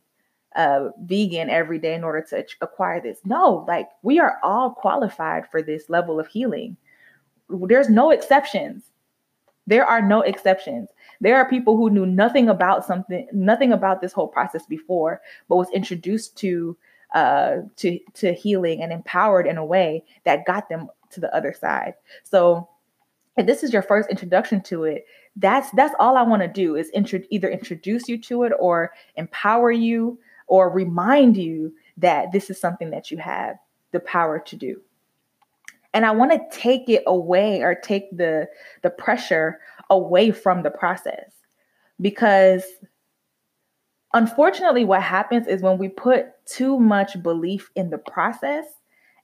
uh, 0.55 0.89
vegan 1.03 1.49
every 1.49 1.77
day 1.77 1.93
in 1.93 2.03
order 2.03 2.21
to 2.21 2.45
acquire 2.61 3.01
this. 3.01 3.19
No, 3.25 3.65
like 3.67 3.89
we 4.03 4.19
are 4.19 4.39
all 4.41 4.71
qualified 4.71 5.49
for 5.51 5.61
this 5.61 5.89
level 5.89 6.19
of 6.19 6.27
healing. 6.27 6.77
There's 7.49 7.89
no 7.89 8.11
exceptions. 8.11 8.83
There 9.67 9.85
are 9.85 10.01
no 10.01 10.21
exceptions. 10.21 10.89
There 11.21 11.37
are 11.37 11.49
people 11.49 11.77
who 11.77 11.89
knew 11.89 12.05
nothing 12.05 12.49
about 12.49 12.85
something, 12.85 13.27
nothing 13.31 13.71
about 13.71 14.01
this 14.01 14.13
whole 14.13 14.27
process 14.27 14.65
before, 14.65 15.21
but 15.47 15.55
was 15.55 15.69
introduced 15.71 16.37
to 16.37 16.77
uh, 17.13 17.61
to 17.77 17.99
to 18.13 18.33
healing 18.33 18.81
and 18.81 18.91
empowered 18.91 19.47
in 19.47 19.57
a 19.57 19.65
way 19.65 20.03
that 20.25 20.45
got 20.45 20.69
them 20.69 20.89
to 21.11 21.19
the 21.19 21.33
other 21.35 21.53
side. 21.53 21.93
So, 22.23 22.67
if 23.37 23.45
this 23.45 23.63
is 23.63 23.71
your 23.71 23.81
first 23.81 24.09
introduction 24.09 24.61
to 24.63 24.83
it, 24.83 25.05
that's 25.35 25.69
that's 25.71 25.95
all 25.99 26.17
I 26.17 26.23
want 26.23 26.41
to 26.41 26.47
do 26.47 26.75
is 26.75 26.89
intro- 26.89 27.21
either 27.29 27.49
introduce 27.49 28.07
you 28.07 28.17
to 28.23 28.43
it 28.43 28.53
or 28.59 28.91
empower 29.15 29.71
you 29.71 30.19
or 30.47 30.69
remind 30.69 31.37
you 31.37 31.73
that 31.97 32.31
this 32.31 32.49
is 32.49 32.59
something 32.59 32.89
that 32.91 33.11
you 33.11 33.17
have 33.17 33.57
the 33.91 33.99
power 34.01 34.39
to 34.39 34.55
do. 34.55 34.81
And 35.93 36.05
I 36.05 36.11
want 36.11 36.33
to 36.33 36.41
take 36.51 36.89
it 36.89 37.03
away 37.07 37.61
or 37.61 37.73
take 37.73 38.15
the 38.15 38.47
the 38.81 38.89
pressure 38.89 39.59
away 39.89 40.31
from 40.31 40.63
the 40.63 40.71
process. 40.71 41.31
Because 42.01 42.63
unfortunately 44.15 44.85
what 44.85 45.03
happens 45.03 45.45
is 45.45 45.61
when 45.61 45.77
we 45.77 45.89
put 45.89 46.27
too 46.45 46.79
much 46.79 47.21
belief 47.21 47.69
in 47.75 47.89
the 47.89 47.97
process 47.97 48.65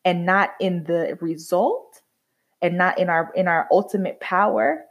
and 0.06 0.26
not 0.26 0.52
in 0.60 0.84
the 0.84 1.18
result 1.22 2.02
and 2.62 2.78
not 2.78 3.00
in 3.00 3.10
our 3.10 3.32
in 3.34 3.48
our 3.48 3.68
ultimate 3.72 4.20
power 4.20 4.84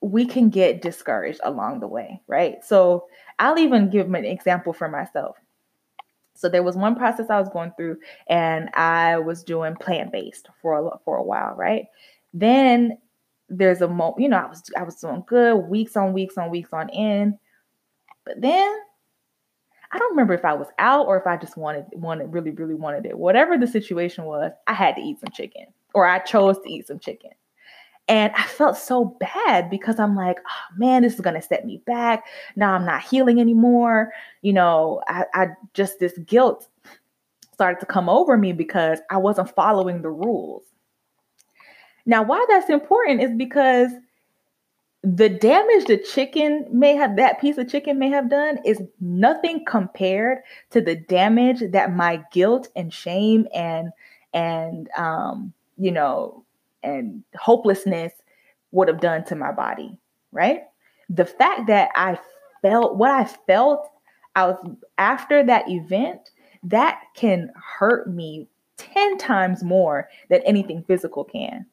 we 0.00 0.24
can 0.24 0.48
get 0.48 0.80
discouraged 0.80 1.40
along 1.42 1.80
the 1.80 1.88
way 1.88 2.22
right? 2.28 2.64
So 2.64 3.06
i'll 3.38 3.58
even 3.58 3.90
give 3.90 4.06
an 4.14 4.24
example 4.24 4.72
for 4.72 4.88
myself. 4.88 5.36
So 6.34 6.48
there 6.48 6.62
was 6.62 6.76
one 6.76 6.94
process 6.94 7.26
i 7.30 7.40
was 7.40 7.48
going 7.48 7.72
through 7.76 7.98
and 8.28 8.70
i 8.74 9.18
was 9.18 9.42
doing 9.42 9.74
plant-based 9.74 10.48
for 10.62 10.86
a, 10.86 10.98
for 11.04 11.16
a 11.16 11.24
while 11.24 11.54
right? 11.56 11.86
Then 12.32 12.98
there's 13.48 13.80
a 13.80 13.88
moment 13.88 14.20
you 14.20 14.28
know 14.28 14.36
i 14.36 14.46
was 14.46 14.62
i 14.76 14.82
was 14.82 14.96
doing 14.96 15.22
good 15.26 15.56
weeks 15.56 15.96
on 15.96 16.12
weeks 16.12 16.36
on 16.36 16.50
weeks 16.50 16.72
on 16.72 16.90
end 16.90 17.34
but 18.24 18.40
then 18.40 18.78
I 19.90 19.98
don't 19.98 20.10
remember 20.10 20.34
if 20.34 20.44
I 20.44 20.52
was 20.52 20.68
out 20.78 21.06
or 21.06 21.18
if 21.18 21.26
I 21.26 21.36
just 21.36 21.56
wanted 21.56 21.86
wanted 21.92 22.32
really 22.32 22.50
really 22.50 22.74
wanted 22.74 23.06
it. 23.06 23.18
Whatever 23.18 23.56
the 23.56 23.66
situation 23.66 24.24
was, 24.24 24.52
I 24.66 24.74
had 24.74 24.96
to 24.96 25.00
eat 25.00 25.20
some 25.20 25.30
chicken 25.30 25.66
or 25.94 26.06
I 26.06 26.18
chose 26.18 26.58
to 26.58 26.70
eat 26.70 26.86
some 26.86 26.98
chicken. 26.98 27.30
And 28.06 28.32
I 28.34 28.42
felt 28.44 28.76
so 28.76 29.16
bad 29.20 29.68
because 29.68 29.98
I'm 29.98 30.16
like, 30.16 30.38
oh 30.38 30.76
man, 30.76 31.02
this 31.02 31.14
is 31.14 31.20
gonna 31.20 31.42
set 31.42 31.66
me 31.66 31.82
back. 31.86 32.24
Now 32.56 32.74
I'm 32.74 32.84
not 32.84 33.02
healing 33.02 33.40
anymore. 33.40 34.12
You 34.42 34.52
know, 34.52 35.02
I, 35.08 35.24
I 35.34 35.46
just 35.74 35.98
this 35.98 36.16
guilt 36.18 36.68
started 37.54 37.80
to 37.80 37.86
come 37.86 38.08
over 38.08 38.36
me 38.36 38.52
because 38.52 39.00
I 39.10 39.16
wasn't 39.16 39.54
following 39.54 40.02
the 40.02 40.10
rules. 40.10 40.64
Now, 42.08 42.22
why 42.22 42.42
that's 42.48 42.70
important 42.70 43.20
is 43.20 43.32
because 43.36 43.90
the 45.02 45.28
damage 45.28 45.84
the 45.84 45.98
chicken 45.98 46.66
may 46.72 46.96
have 46.96 47.16
that 47.16 47.38
piece 47.38 47.58
of 47.58 47.68
chicken 47.68 47.98
may 47.98 48.08
have 48.08 48.30
done 48.30 48.58
is 48.64 48.82
nothing 48.98 49.62
compared 49.66 50.38
to 50.70 50.80
the 50.80 50.96
damage 50.96 51.62
that 51.70 51.94
my 51.94 52.24
guilt 52.32 52.68
and 52.74 52.92
shame 52.92 53.46
and 53.54 53.90
and 54.34 54.88
um 54.96 55.52
you 55.76 55.92
know 55.92 56.42
and 56.82 57.22
hopelessness 57.36 58.12
would 58.72 58.88
have 58.88 59.00
done 59.00 59.22
to 59.24 59.36
my 59.36 59.52
body 59.52 59.96
right? 60.32 60.62
The 61.10 61.26
fact 61.26 61.68
that 61.68 61.90
i 61.94 62.18
felt 62.62 62.96
what 62.96 63.10
i 63.10 63.24
felt 63.24 63.88
was 64.34 64.56
after 64.96 65.44
that 65.44 65.68
event 65.68 66.30
that 66.64 67.02
can 67.14 67.52
hurt 67.54 68.10
me 68.10 68.48
10 68.78 69.18
times 69.18 69.62
more 69.62 70.08
than 70.28 70.42
anything 70.42 70.82
physical 70.82 71.22
can 71.22 71.64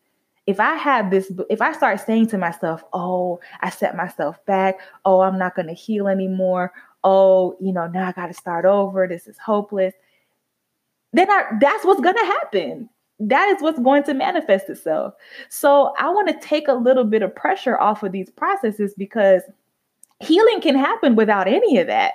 if 0.47 0.59
I 0.59 0.75
have 0.75 1.09
this, 1.09 1.31
if 1.49 1.61
I 1.61 1.71
start 1.73 1.99
saying 1.99 2.27
to 2.27 2.37
myself, 2.37 2.83
oh, 2.93 3.39
I 3.61 3.69
set 3.69 3.95
myself 3.95 4.43
back, 4.45 4.79
oh, 5.03 5.21
I'm 5.21 5.39
not 5.39 5.55
going 5.55 5.67
to 5.67 5.73
heal 5.73 6.07
anymore, 6.07 6.71
oh, 7.03 7.57
you 7.59 7.73
know, 7.73 7.87
now 7.87 8.07
I 8.07 8.11
got 8.11 8.27
to 8.27 8.33
start 8.33 8.65
over, 8.65 9.07
this 9.07 9.27
is 9.27 9.37
hopeless, 9.37 9.93
then 11.13 11.29
I, 11.29 11.43
that's 11.59 11.85
what's 11.85 12.01
going 12.01 12.15
to 12.15 12.25
happen. 12.25 12.89
That 13.19 13.47
is 13.49 13.61
what's 13.61 13.79
going 13.79 14.03
to 14.03 14.13
manifest 14.13 14.69
itself. 14.69 15.13
So 15.49 15.93
I 15.97 16.09
want 16.09 16.27
to 16.27 16.47
take 16.47 16.67
a 16.67 16.73
little 16.73 17.05
bit 17.05 17.21
of 17.21 17.33
pressure 17.33 17.79
off 17.79 18.03
of 18.03 18.11
these 18.11 18.29
processes 18.29 18.93
because 18.97 19.41
healing 20.19 20.59
can 20.59 20.75
happen 20.75 21.15
without 21.15 21.47
any 21.47 21.77
of 21.77 21.87
that. 21.87 22.13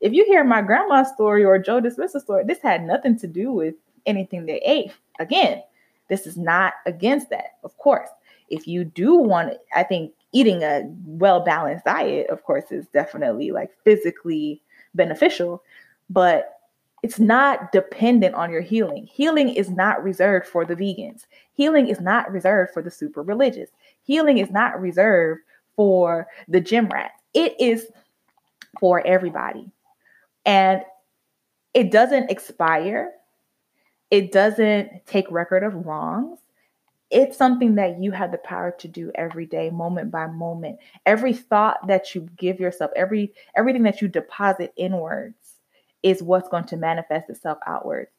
If 0.00 0.12
you 0.12 0.24
hear 0.24 0.44
my 0.44 0.62
grandma's 0.62 1.08
story 1.08 1.44
or 1.44 1.58
Joe 1.58 1.80
Dispenza's 1.80 2.22
story, 2.22 2.44
this 2.46 2.62
had 2.62 2.84
nothing 2.84 3.18
to 3.18 3.26
do 3.26 3.52
with 3.52 3.74
anything 4.06 4.46
they 4.46 4.60
ate. 4.64 4.92
Again, 5.18 5.62
this 6.10 6.26
is 6.26 6.36
not 6.36 6.74
against 6.84 7.30
that, 7.30 7.56
of 7.64 7.74
course. 7.78 8.10
If 8.48 8.66
you 8.66 8.84
do 8.84 9.14
want, 9.14 9.54
I 9.74 9.84
think 9.84 10.12
eating 10.32 10.62
a 10.62 10.82
well 11.06 11.40
balanced 11.40 11.86
diet, 11.86 12.28
of 12.28 12.44
course, 12.44 12.70
is 12.70 12.86
definitely 12.88 13.52
like 13.52 13.70
physically 13.84 14.60
beneficial, 14.94 15.62
but 16.10 16.58
it's 17.02 17.18
not 17.18 17.72
dependent 17.72 18.34
on 18.34 18.50
your 18.50 18.60
healing. 18.60 19.08
Healing 19.10 19.48
is 19.48 19.70
not 19.70 20.02
reserved 20.04 20.46
for 20.46 20.66
the 20.66 20.76
vegans. 20.76 21.24
Healing 21.54 21.88
is 21.88 22.00
not 22.00 22.30
reserved 22.30 22.72
for 22.74 22.82
the 22.82 22.90
super 22.90 23.22
religious. 23.22 23.70
Healing 24.02 24.38
is 24.38 24.50
not 24.50 24.78
reserved 24.80 25.40
for 25.76 26.26
the 26.48 26.60
gym 26.60 26.88
rat. 26.88 27.12
It 27.32 27.54
is 27.58 27.86
for 28.78 29.04
everybody. 29.06 29.70
And 30.44 30.82
it 31.72 31.90
doesn't 31.90 32.30
expire 32.30 33.12
it 34.10 34.32
doesn't 34.32 35.06
take 35.06 35.30
record 35.30 35.62
of 35.62 35.86
wrongs. 35.86 36.40
It's 37.10 37.36
something 37.36 37.74
that 37.74 38.00
you 38.00 38.12
have 38.12 38.30
the 38.30 38.38
power 38.38 38.72
to 38.78 38.88
do 38.88 39.10
every 39.16 39.46
day, 39.46 39.70
moment 39.70 40.10
by 40.12 40.26
moment. 40.26 40.78
Every 41.06 41.32
thought 41.32 41.86
that 41.88 42.14
you 42.14 42.28
give 42.36 42.60
yourself, 42.60 42.92
every 42.94 43.32
everything 43.56 43.82
that 43.82 44.00
you 44.00 44.08
deposit 44.08 44.72
inwards 44.76 45.56
is 46.02 46.22
what's 46.22 46.48
going 46.48 46.64
to 46.64 46.76
manifest 46.76 47.28
itself 47.28 47.58
outwards. 47.66 48.10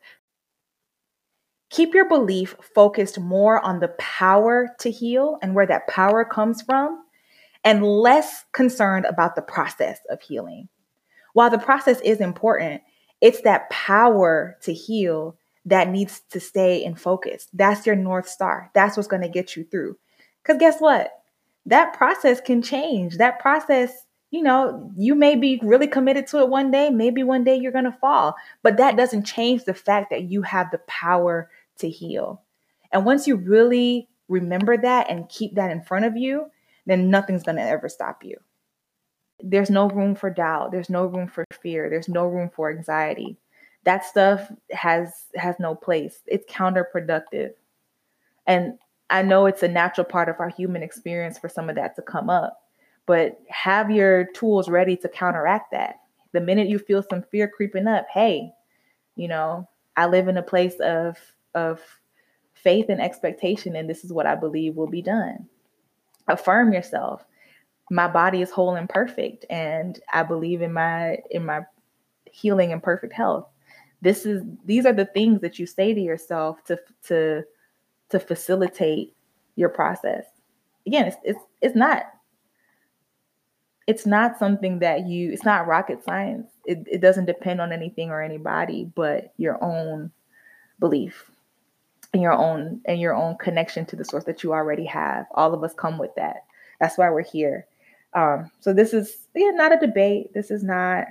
Keep 1.70 1.94
your 1.94 2.10
belief 2.10 2.56
focused 2.76 3.18
more 3.18 3.62
on 3.62 3.80
the 3.80 3.96
power 3.98 4.76
to 4.80 4.92
heal 4.92 5.38
and 5.42 5.56
where 5.56 5.66
that 5.68 5.88
power 5.88 6.26
comes 6.26 6.62
from, 6.62 7.06
and 7.64 7.86
less 7.86 8.44
concerned 8.52 9.06
about 9.06 9.36
the 9.36 9.42
process 9.42 10.00
of 10.10 10.22
healing. 10.22 10.68
While 11.34 11.50
the 11.50 11.58
process 11.58 12.02
is 12.02 12.20
important, 12.20 12.82
it's 13.22 13.42
that 13.44 13.70
power 13.70 14.58
to 14.64 14.74
heal 14.74 15.38
that 15.66 15.90
needs 15.90 16.22
to 16.32 16.40
stay 16.40 16.84
in 16.84 16.96
focus. 16.96 17.48
That's 17.54 17.86
your 17.86 17.96
North 17.96 18.28
Star. 18.28 18.72
That's 18.74 18.98
what's 18.98 19.08
going 19.08 19.22
to 19.22 19.30
get 19.30 19.56
you 19.56 19.64
through. 19.64 19.98
Because 20.42 20.60
guess 20.60 20.80
what? 20.80 21.12
That 21.66 21.94
process 21.94 22.42
can 22.42 22.62
change. 22.62 23.18
That 23.18 23.40
process, 23.40 24.06
you 24.32 24.42
know, 24.42 24.92
you 24.98 25.14
may 25.14 25.36
be 25.36 25.60
really 25.62 25.88
committed 25.88 26.26
to 26.28 26.40
it 26.40 26.50
one 26.50 26.72
day. 26.72 26.90
Maybe 26.90 27.22
one 27.22 27.44
day 27.44 27.56
you're 27.56 27.72
going 27.72 27.86
to 27.86 27.92
fall. 27.92 28.36
But 28.64 28.78
that 28.78 28.98
doesn't 28.98 29.26
change 29.26 29.66
the 29.66 29.76
fact 29.76 30.10
that 30.10 30.24
you 30.24 30.42
have 30.42 30.72
the 30.72 30.80
power 30.80 31.50
to 31.78 31.90
heal. 31.90 32.42
And 32.92 33.06
once 33.06 33.28
you 33.28 33.36
really 33.36 34.10
remember 34.28 34.78
that 34.78 35.10
and 35.10 35.30
keep 35.30 35.56
that 35.56 35.72
in 35.72 35.82
front 35.82 36.06
of 36.06 36.18
you, 36.18 36.48
then 36.88 37.12
nothing's 37.12 37.44
going 37.44 37.58
to 37.58 37.62
ever 37.62 37.88
stop 37.88 38.24
you. 38.24 38.38
There's 39.40 39.70
no 39.70 39.88
room 39.90 40.16
for 40.16 40.30
doubt. 40.30 40.72
There's 40.72 40.90
no 40.90 41.06
room 41.06 41.28
for 41.28 41.46
fear. 41.62 41.90
There's 41.90 42.10
no 42.10 42.26
room 42.26 42.50
for 42.54 42.72
anxiety 42.72 43.38
that 43.84 44.06
stuff 44.06 44.52
has 44.72 45.26
has 45.36 45.56
no 45.60 45.76
place. 45.76 46.20
It's 46.28 46.52
counterproductive. 46.52 47.52
And 48.48 48.78
i 49.12 49.22
know 49.22 49.46
it's 49.46 49.62
a 49.62 49.68
natural 49.68 50.06
part 50.06 50.30
of 50.30 50.40
our 50.40 50.50
human 50.50 50.82
experience 50.82 51.38
for 51.38 51.50
some 51.50 51.70
of 51.70 51.76
that 51.76 51.96
to 51.96 52.02
come 52.02 52.30
up 52.30 52.62
but 53.06 53.40
have 53.50 53.92
your 53.92 54.26
tools 54.34 54.70
ready 54.70 54.96
to 54.96 55.10
counteract 55.10 55.72
that. 55.72 55.96
The 56.32 56.40
minute 56.40 56.70
you 56.70 56.80
feel 56.80 57.04
some 57.04 57.24
fear 57.24 57.48
creeping 57.48 57.88
up 57.88 58.08
hey 58.12 58.52
you 59.16 59.28
know 59.28 59.68
i 59.98 60.06
live 60.08 60.30
in 60.30 60.38
a 60.38 60.44
place 60.44 60.76
of 60.80 61.18
of 61.54 61.82
faith 62.54 62.86
and 62.88 63.02
expectation 63.02 63.76
and 63.76 63.90
this 63.90 64.06
is 64.06 64.14
what 64.14 64.26
i 64.26 64.36
believe 64.36 64.76
will 64.76 64.88
be 64.88 65.02
done. 65.02 65.48
Affirm 66.28 66.72
yourself. 66.72 67.26
My 67.90 68.08
body 68.08 68.42
is 68.42 68.50
whole 68.50 68.76
and 68.76 68.88
perfect 68.88 69.46
and 69.50 70.00
i 70.14 70.24
believe 70.24 70.62
in 70.62 70.72
my 70.72 71.18
in 71.30 71.46
my 71.46 71.62
healing 72.32 72.72
and 72.72 72.82
perfect 72.82 73.12
health 73.12 73.51
this 74.02 74.26
is 74.26 74.44
these 74.66 74.86
are 74.86 74.94
the 74.94 75.06
things 75.06 75.42
that 75.42 75.60
you 75.60 75.66
say 75.66 75.94
to 75.94 76.02
yourself 76.02 76.64
to 76.66 76.80
to 77.08 77.44
to 78.10 78.20
facilitate 78.20 79.16
your 79.56 79.70
process. 79.70 80.26
Again 80.88 81.08
it's 81.08 81.18
it's, 81.24 81.40
it's 81.62 81.76
not 81.76 82.06
it's 83.88 84.06
not 84.06 84.40
something 84.40 84.80
that 84.80 85.08
you 85.08 85.32
it's 85.32 85.46
not 85.46 85.68
rocket 85.68 86.04
science. 86.04 86.48
It, 86.66 86.86
it 86.90 87.02
doesn't 87.02 87.26
depend 87.26 87.62
on 87.62 87.72
anything 87.72 88.10
or 88.10 88.22
anybody 88.22 88.92
but 88.96 89.34
your 89.38 89.64
own 89.64 90.12
belief 90.80 91.30
and 92.14 92.22
your 92.22 92.34
own 92.34 92.82
and 92.86 93.00
your 93.00 93.16
own 93.16 93.38
connection 93.38 93.86
to 93.88 93.96
the 93.96 94.06
source 94.06 94.26
that 94.26 94.44
you 94.44 94.54
already 94.54 94.86
have. 94.86 95.26
All 95.36 95.54
of 95.54 95.64
us 95.64 95.74
come 95.74 95.98
with 95.98 96.14
that. 96.16 96.46
That's 96.80 96.98
why 96.98 97.10
we're 97.10 97.22
here. 97.24 97.68
Um, 98.14 98.52
so 98.60 98.74
this 98.74 98.94
is 98.94 99.28
yeah 99.36 99.52
not 99.52 99.74
a 99.74 99.86
debate. 99.86 100.34
This 100.34 100.52
is 100.52 100.64
not 100.64 101.06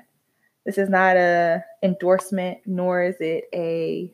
this 0.67 0.77
is 0.77 0.89
not 0.89 1.17
a 1.17 1.65
endorsement, 1.83 2.59
nor 2.67 3.03
is 3.03 3.17
it 3.21 3.45
a 3.55 4.13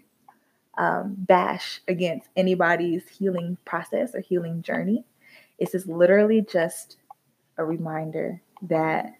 um, 0.78 1.14
bash 1.18 1.80
against 1.88 2.28
anybody's 2.36 3.08
healing 3.08 3.56
process 3.64 4.14
or 4.14 4.20
healing 4.20 4.62
journey. 4.62 5.04
This 5.58 5.74
is 5.74 5.86
literally 5.86 6.42
just 6.42 6.98
a 7.56 7.64
reminder 7.64 8.42
that 8.62 9.14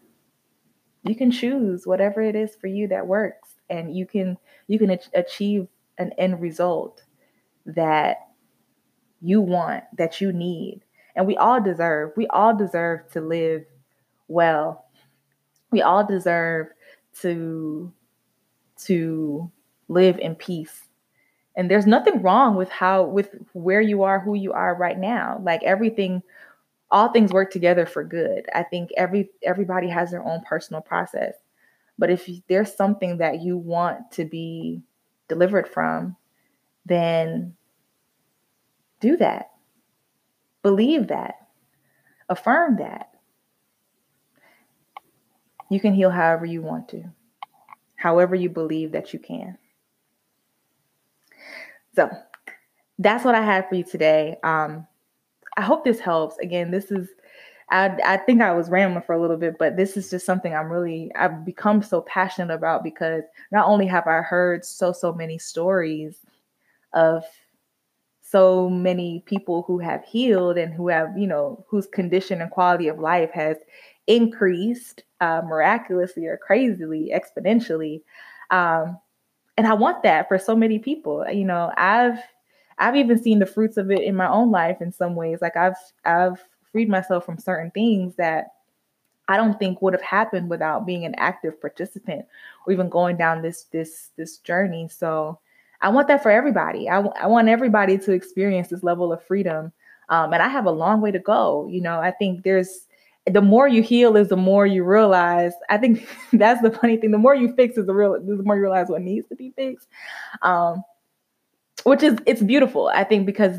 you 1.03 1.15
can 1.15 1.31
choose 1.31 1.87
whatever 1.87 2.21
it 2.21 2.35
is 2.35 2.55
for 2.57 2.67
you 2.67 2.89
that 2.89 3.07
works, 3.07 3.55
and 3.71 3.97
you 3.97 4.07
can 4.07 4.37
you 4.67 4.79
can 4.79 4.99
achieve 5.15 5.69
an 5.99 6.13
end 6.19 6.41
result 6.41 7.05
that 7.65 8.29
you 9.23 9.41
want, 9.41 9.85
that 9.97 10.21
you 10.21 10.33
need, 10.33 10.83
and 11.15 11.27
we 11.27 11.37
all 11.37 11.61
deserve. 11.61 12.13
We 12.17 12.27
all 12.29 12.55
deserve 12.55 13.11
to 13.13 13.21
live 13.21 13.65
well. 14.29 14.85
We 15.71 15.81
all 15.81 16.07
deserve 16.07 16.69
to 17.21 17.93
to 18.85 19.51
live 19.89 20.19
in 20.19 20.35
peace. 20.35 20.83
And 21.57 21.71
there's 21.71 21.87
nothing 21.87 22.21
wrong 22.23 22.57
with 22.57 22.69
how 22.69 23.05
with 23.05 23.31
where 23.53 23.81
you 23.81 24.03
are, 24.03 24.21
who 24.21 24.35
you 24.35 24.53
are 24.53 24.75
right 24.75 24.99
now. 24.99 25.41
Like 25.43 25.63
everything 25.63 26.23
all 26.91 27.09
things 27.09 27.33
work 27.33 27.51
together 27.51 27.87
for 27.87 28.05
good. 28.05 28.47
I 28.55 28.63
think 28.63 28.91
every 28.97 29.31
everybody 29.43 29.89
has 29.89 30.11
their 30.11 30.25
own 30.25 30.43
personal 30.43 30.83
process. 30.83 31.35
But 31.99 32.11
if 32.11 32.29
there's 32.49 32.75
something 32.75 33.19
that 33.19 33.41
you 33.43 33.57
want 33.57 34.11
to 34.13 34.25
be 34.25 34.83
delivered 35.29 35.67
from, 35.69 36.17
then 36.85 37.57
do 39.01 39.17
that. 39.17 39.51
Believe 40.63 41.09
that. 41.09 41.37
Affirm 42.29 42.77
that. 42.77 43.11
You 45.71 45.81
can 45.81 45.95
heal 45.95 46.11
however 46.11 46.45
you 46.45 46.63
want 46.63 46.89
to, 46.91 47.05
however 47.97 48.35
you 48.35 48.49
believe 48.49 48.93
that 48.93 49.13
you 49.13 49.19
can. 49.19 49.59
So 51.95 52.11
that's 52.99 53.25
what 53.25 53.35
I 53.35 53.43
have 53.43 53.69
for 53.69 53.75
you 53.75 53.85
today. 53.85 54.37
Um, 54.43 54.87
I 55.57 55.63
hope 55.63 55.85
this 55.85 56.01
helps. 56.01 56.37
Again, 56.39 56.71
this 56.71 56.91
is 56.91 57.09
I, 57.71 57.97
I 58.05 58.17
think 58.19 58.43
I 58.43 58.53
was 58.53 58.71
rambling 58.71 59.03
for 59.03 59.15
a 59.15 59.21
little 59.21 59.37
bit, 59.37 59.57
but 59.59 59.77
this 59.77 59.97
is 59.97 60.09
just 60.09 60.25
something 60.25 60.55
I'm 60.55 60.71
really 60.71 61.11
I've 61.17 61.45
become 61.45 61.83
so 61.83 62.03
passionate 62.03 62.55
about 62.55 62.85
because 62.85 63.25
not 63.51 63.67
only 63.67 63.87
have 63.87 64.07
I 64.07 64.19
heard 64.19 64.65
so 64.65 64.93
so 64.93 65.13
many 65.13 65.39
stories 65.39 66.21
of 66.93 67.25
so 68.23 68.69
many 68.69 69.23
people 69.27 69.63
who 69.63 69.79
have 69.79 70.05
healed 70.05 70.59
and 70.59 70.73
who 70.73 70.89
have 70.89 71.17
you 71.17 71.27
know 71.27 71.65
whose 71.69 71.87
condition 71.87 72.41
and 72.41 72.51
quality 72.51 72.89
of 72.89 72.99
life 72.99 73.31
has 73.33 73.57
increased 74.07 75.03
uh, 75.21 75.43
miraculously 75.47 76.27
or 76.27 76.37
crazily 76.37 77.13
exponentially 77.15 78.03
um, 78.51 78.99
and 79.57 79.67
i 79.67 79.73
want 79.73 80.03
that 80.03 80.29
for 80.29 80.39
so 80.39 80.55
many 80.55 80.79
people 80.79 81.25
you 81.31 81.45
know 81.45 81.73
i've 81.77 82.19
I've 82.79 82.97
even 82.97 83.19
seen 83.19 83.39
the 83.39 83.47
fruits 83.47 83.77
of 83.77 83.91
it 83.91 84.03
in 84.03 84.17
my 84.17 84.29
own 84.29 84.51
life 84.51 84.81
in 84.81 84.93
some 84.93 85.15
ways. 85.15 85.39
Like 85.41 85.57
I've 85.57 85.77
I've 86.05 86.43
freed 86.73 86.89
myself 86.89 87.25
from 87.25 87.39
certain 87.39 87.71
things 87.71 88.17
that 88.17 88.49
I 89.29 89.37
don't 89.37 89.59
think 89.59 89.83
would 89.83 89.95
have 89.95 90.03
happened 90.03 90.51
without 90.51 90.87
being 90.87 91.05
an 91.05 91.15
active 91.17 91.61
participant 91.61 92.27
or 92.67 92.73
even 92.73 92.89
going 92.89 93.17
down 93.17 93.43
this 93.43 93.65
this 93.73 94.11
this 94.17 94.39
journey. 94.39 94.89
So 94.89 95.39
I 95.81 95.89
want 95.89 96.09
that 96.09 96.23
for 96.23 96.31
everybody. 96.31 96.89
I, 96.89 96.97
w- 96.97 97.15
I 97.21 97.27
want 97.27 97.49
everybody 97.49 97.99
to 97.99 98.13
experience 98.13 98.69
this 98.69 98.83
level 98.83 99.13
of 99.13 99.23
freedom. 99.23 99.73
Um, 100.09 100.33
and 100.33 100.43
I 100.43 100.49
have 100.49 100.67
a 100.67 100.71
long 100.71 101.01
way 101.01 101.11
to 101.11 101.19
go. 101.19 101.67
You 101.71 101.81
know, 101.81 102.01
I 102.01 102.13
think 102.13 102.45
there's 102.45 102.86
the 103.27 103.43
more 103.43 103.67
you 103.67 103.83
heal 103.83 104.17
is 104.17 104.29
the 104.29 104.37
more 104.37 104.67
you 104.67 104.85
realize. 104.85 105.53
I 105.69 105.79
think 105.79 106.09
that's 106.33 106.63
the 106.63 106.71
funny 106.71 106.97
thing. 106.97 107.11
The 107.11 107.19
more 107.19 107.35
you 107.35 107.55
fix 107.55 107.77
is 107.77 107.87
the 107.87 107.95
real 107.95 108.13
the 108.13 108.43
more 108.43 108.57
you 108.57 108.63
realize 108.63 108.89
what 108.89 109.03
needs 109.03 109.29
to 109.29 109.37
be 109.37 109.53
fixed. 109.57 109.89
Um, 110.43 110.83
which 111.87 112.03
is 112.03 112.19
it's 112.27 112.43
beautiful 112.43 112.89
i 112.89 113.05
think 113.05 113.27
because 113.27 113.59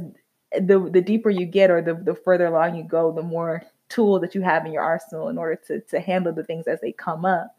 the 0.59 0.89
the 0.91 1.01
deeper 1.01 1.29
you 1.29 1.45
get 1.45 1.71
or 1.71 1.81
the, 1.81 1.93
the 1.93 2.13
further 2.13 2.47
along 2.47 2.75
you 2.75 2.83
go 2.83 3.11
the 3.11 3.21
more 3.21 3.63
tool 3.89 4.19
that 4.19 4.35
you 4.35 4.41
have 4.41 4.65
in 4.65 4.73
your 4.73 4.83
arsenal 4.83 5.29
in 5.29 5.37
order 5.37 5.55
to 5.55 5.79
to 5.81 5.99
handle 5.99 6.33
the 6.33 6.43
things 6.43 6.67
as 6.67 6.79
they 6.81 6.91
come 6.91 7.23
up 7.23 7.55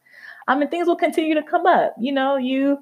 i 0.46 0.54
mean 0.54 0.68
things 0.68 0.86
will 0.86 0.96
continue 0.96 1.34
to 1.34 1.42
come 1.42 1.66
up 1.66 1.94
you 1.98 2.12
know 2.12 2.36
you 2.36 2.78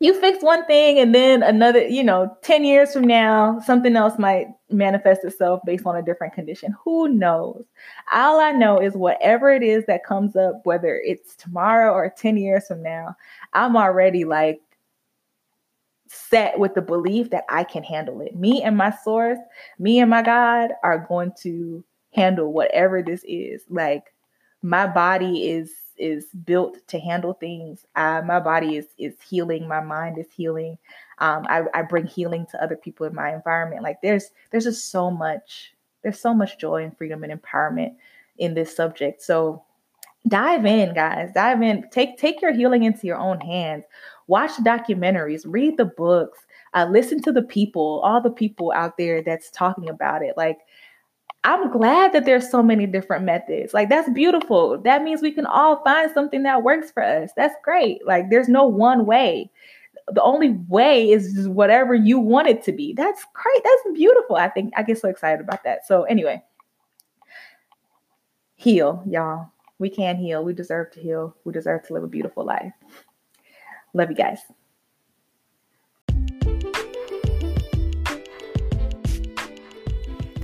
you 0.00 0.18
fix 0.20 0.42
one 0.42 0.66
thing 0.66 0.98
and 0.98 1.14
then 1.14 1.42
another 1.42 1.86
you 1.86 2.02
know 2.02 2.36
10 2.42 2.64
years 2.64 2.92
from 2.92 3.04
now 3.04 3.58
something 3.60 3.96
else 3.96 4.18
might 4.18 4.48
manifest 4.70 5.24
itself 5.24 5.60
based 5.64 5.86
on 5.86 5.96
a 5.96 6.02
different 6.02 6.34
condition 6.34 6.74
who 6.84 7.08
knows 7.08 7.64
all 8.12 8.40
i 8.40 8.50
know 8.50 8.78
is 8.78 8.94
whatever 8.94 9.50
it 9.50 9.62
is 9.62 9.84
that 9.86 10.04
comes 10.04 10.36
up 10.36 10.60
whether 10.64 11.00
it's 11.04 11.36
tomorrow 11.36 11.92
or 11.92 12.12
10 12.16 12.36
years 12.36 12.66
from 12.66 12.82
now 12.82 13.14
i'm 13.52 13.76
already 13.76 14.24
like 14.24 14.60
set 16.14 16.58
with 16.58 16.74
the 16.74 16.82
belief 16.82 17.30
that 17.30 17.44
I 17.48 17.64
can 17.64 17.82
handle 17.82 18.20
it. 18.20 18.36
Me 18.36 18.62
and 18.62 18.76
my 18.76 18.92
source, 19.02 19.38
me 19.78 19.98
and 19.98 20.10
my 20.10 20.22
God 20.22 20.70
are 20.82 20.98
going 20.98 21.32
to 21.40 21.84
handle 22.12 22.52
whatever 22.52 23.02
this 23.02 23.24
is. 23.26 23.64
Like 23.68 24.14
my 24.62 24.86
body 24.86 25.50
is 25.50 25.72
is 25.96 26.26
built 26.44 26.76
to 26.88 26.98
handle 26.98 27.34
things. 27.34 27.86
Uh, 27.96 28.22
my 28.24 28.40
body 28.40 28.76
is 28.76 28.86
is 28.98 29.14
healing. 29.20 29.68
My 29.68 29.80
mind 29.80 30.18
is 30.18 30.26
healing. 30.34 30.78
Um, 31.18 31.46
I, 31.48 31.62
I 31.74 31.82
bring 31.82 32.06
healing 32.06 32.46
to 32.50 32.62
other 32.62 32.76
people 32.76 33.06
in 33.06 33.14
my 33.14 33.34
environment. 33.34 33.82
Like 33.82 34.00
there's 34.02 34.30
there's 34.50 34.64
just 34.64 34.90
so 34.90 35.10
much 35.10 35.74
there's 36.02 36.20
so 36.20 36.34
much 36.34 36.58
joy 36.58 36.84
and 36.84 36.96
freedom 36.96 37.24
and 37.24 37.40
empowerment 37.40 37.94
in 38.38 38.54
this 38.54 38.74
subject. 38.74 39.22
So 39.22 39.64
dive 40.28 40.66
in, 40.66 40.94
guys. 40.94 41.30
Dive 41.34 41.62
in. 41.62 41.88
Take 41.90 42.18
take 42.18 42.42
your 42.42 42.52
healing 42.52 42.84
into 42.84 43.06
your 43.06 43.18
own 43.18 43.40
hands 43.40 43.84
watch 44.26 44.52
documentaries, 44.62 45.42
read 45.46 45.76
the 45.76 45.84
books, 45.84 46.40
uh, 46.74 46.86
listen 46.90 47.22
to 47.22 47.32
the 47.32 47.42
people, 47.42 48.00
all 48.04 48.20
the 48.20 48.30
people 48.30 48.72
out 48.74 48.96
there 48.96 49.22
that's 49.22 49.50
talking 49.50 49.88
about 49.88 50.22
it. 50.22 50.36
Like, 50.36 50.58
I'm 51.44 51.70
glad 51.70 52.12
that 52.14 52.24
there's 52.24 52.50
so 52.50 52.62
many 52.62 52.86
different 52.86 53.24
methods. 53.24 53.74
Like, 53.74 53.90
that's 53.90 54.08
beautiful. 54.10 54.78
That 54.78 55.02
means 55.02 55.20
we 55.20 55.30
can 55.30 55.44
all 55.44 55.84
find 55.84 56.10
something 56.12 56.42
that 56.44 56.62
works 56.62 56.90
for 56.90 57.02
us. 57.02 57.32
That's 57.36 57.54
great. 57.62 58.04
Like, 58.06 58.30
there's 58.30 58.48
no 58.48 58.64
one 58.64 59.04
way. 59.04 59.50
The 60.12 60.22
only 60.22 60.52
way 60.68 61.10
is 61.10 61.34
just 61.34 61.48
whatever 61.48 61.94
you 61.94 62.18
want 62.18 62.48
it 62.48 62.62
to 62.64 62.72
be. 62.72 62.94
That's 62.94 63.24
great. 63.34 63.62
That's 63.62 63.94
beautiful. 63.94 64.36
I 64.36 64.48
think 64.48 64.72
I 64.76 64.82
get 64.82 64.98
so 64.98 65.08
excited 65.08 65.40
about 65.40 65.64
that. 65.64 65.86
So, 65.86 66.04
anyway, 66.04 66.42
heal, 68.56 69.02
y'all. 69.06 69.50
We 69.78 69.90
can 69.90 70.16
heal. 70.16 70.44
We 70.44 70.54
deserve 70.54 70.92
to 70.92 71.00
heal. 71.00 71.36
We 71.44 71.52
deserve 71.52 71.86
to 71.86 71.92
live 71.92 72.04
a 72.04 72.08
beautiful 72.08 72.44
life. 72.44 72.72
Love 73.92 74.08
you 74.08 74.16
guys. 74.16 74.38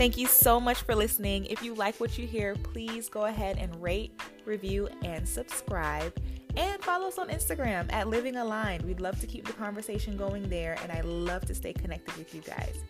Thank 0.01 0.17
you 0.17 0.29
so 0.29 0.59
much 0.59 0.81
for 0.81 0.95
listening. 0.95 1.45
If 1.45 1.63
you 1.63 1.75
like 1.75 2.01
what 2.01 2.17
you 2.17 2.27
hear, 2.27 2.55
please 2.55 3.11
go 3.11 3.27
ahead 3.27 3.59
and 3.59 3.83
rate, 3.83 4.19
review, 4.47 4.89
and 5.05 5.29
subscribe. 5.29 6.19
And 6.57 6.83
follow 6.83 7.09
us 7.09 7.19
on 7.19 7.29
Instagram 7.29 7.93
at 7.93 8.09
Living 8.09 8.37
Aligned. 8.37 8.83
We'd 8.83 9.03
love 9.03 9.21
to 9.21 9.27
keep 9.27 9.47
the 9.47 9.53
conversation 9.53 10.17
going 10.17 10.49
there, 10.49 10.79
and 10.83 10.91
I 10.91 11.03
love 11.03 11.45
to 11.49 11.55
stay 11.55 11.75
connected 11.75 12.17
with 12.17 12.35
you 12.35 12.41
guys. 12.41 12.83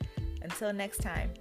Until 0.42 0.72
next 0.72 0.98
time. 0.98 1.32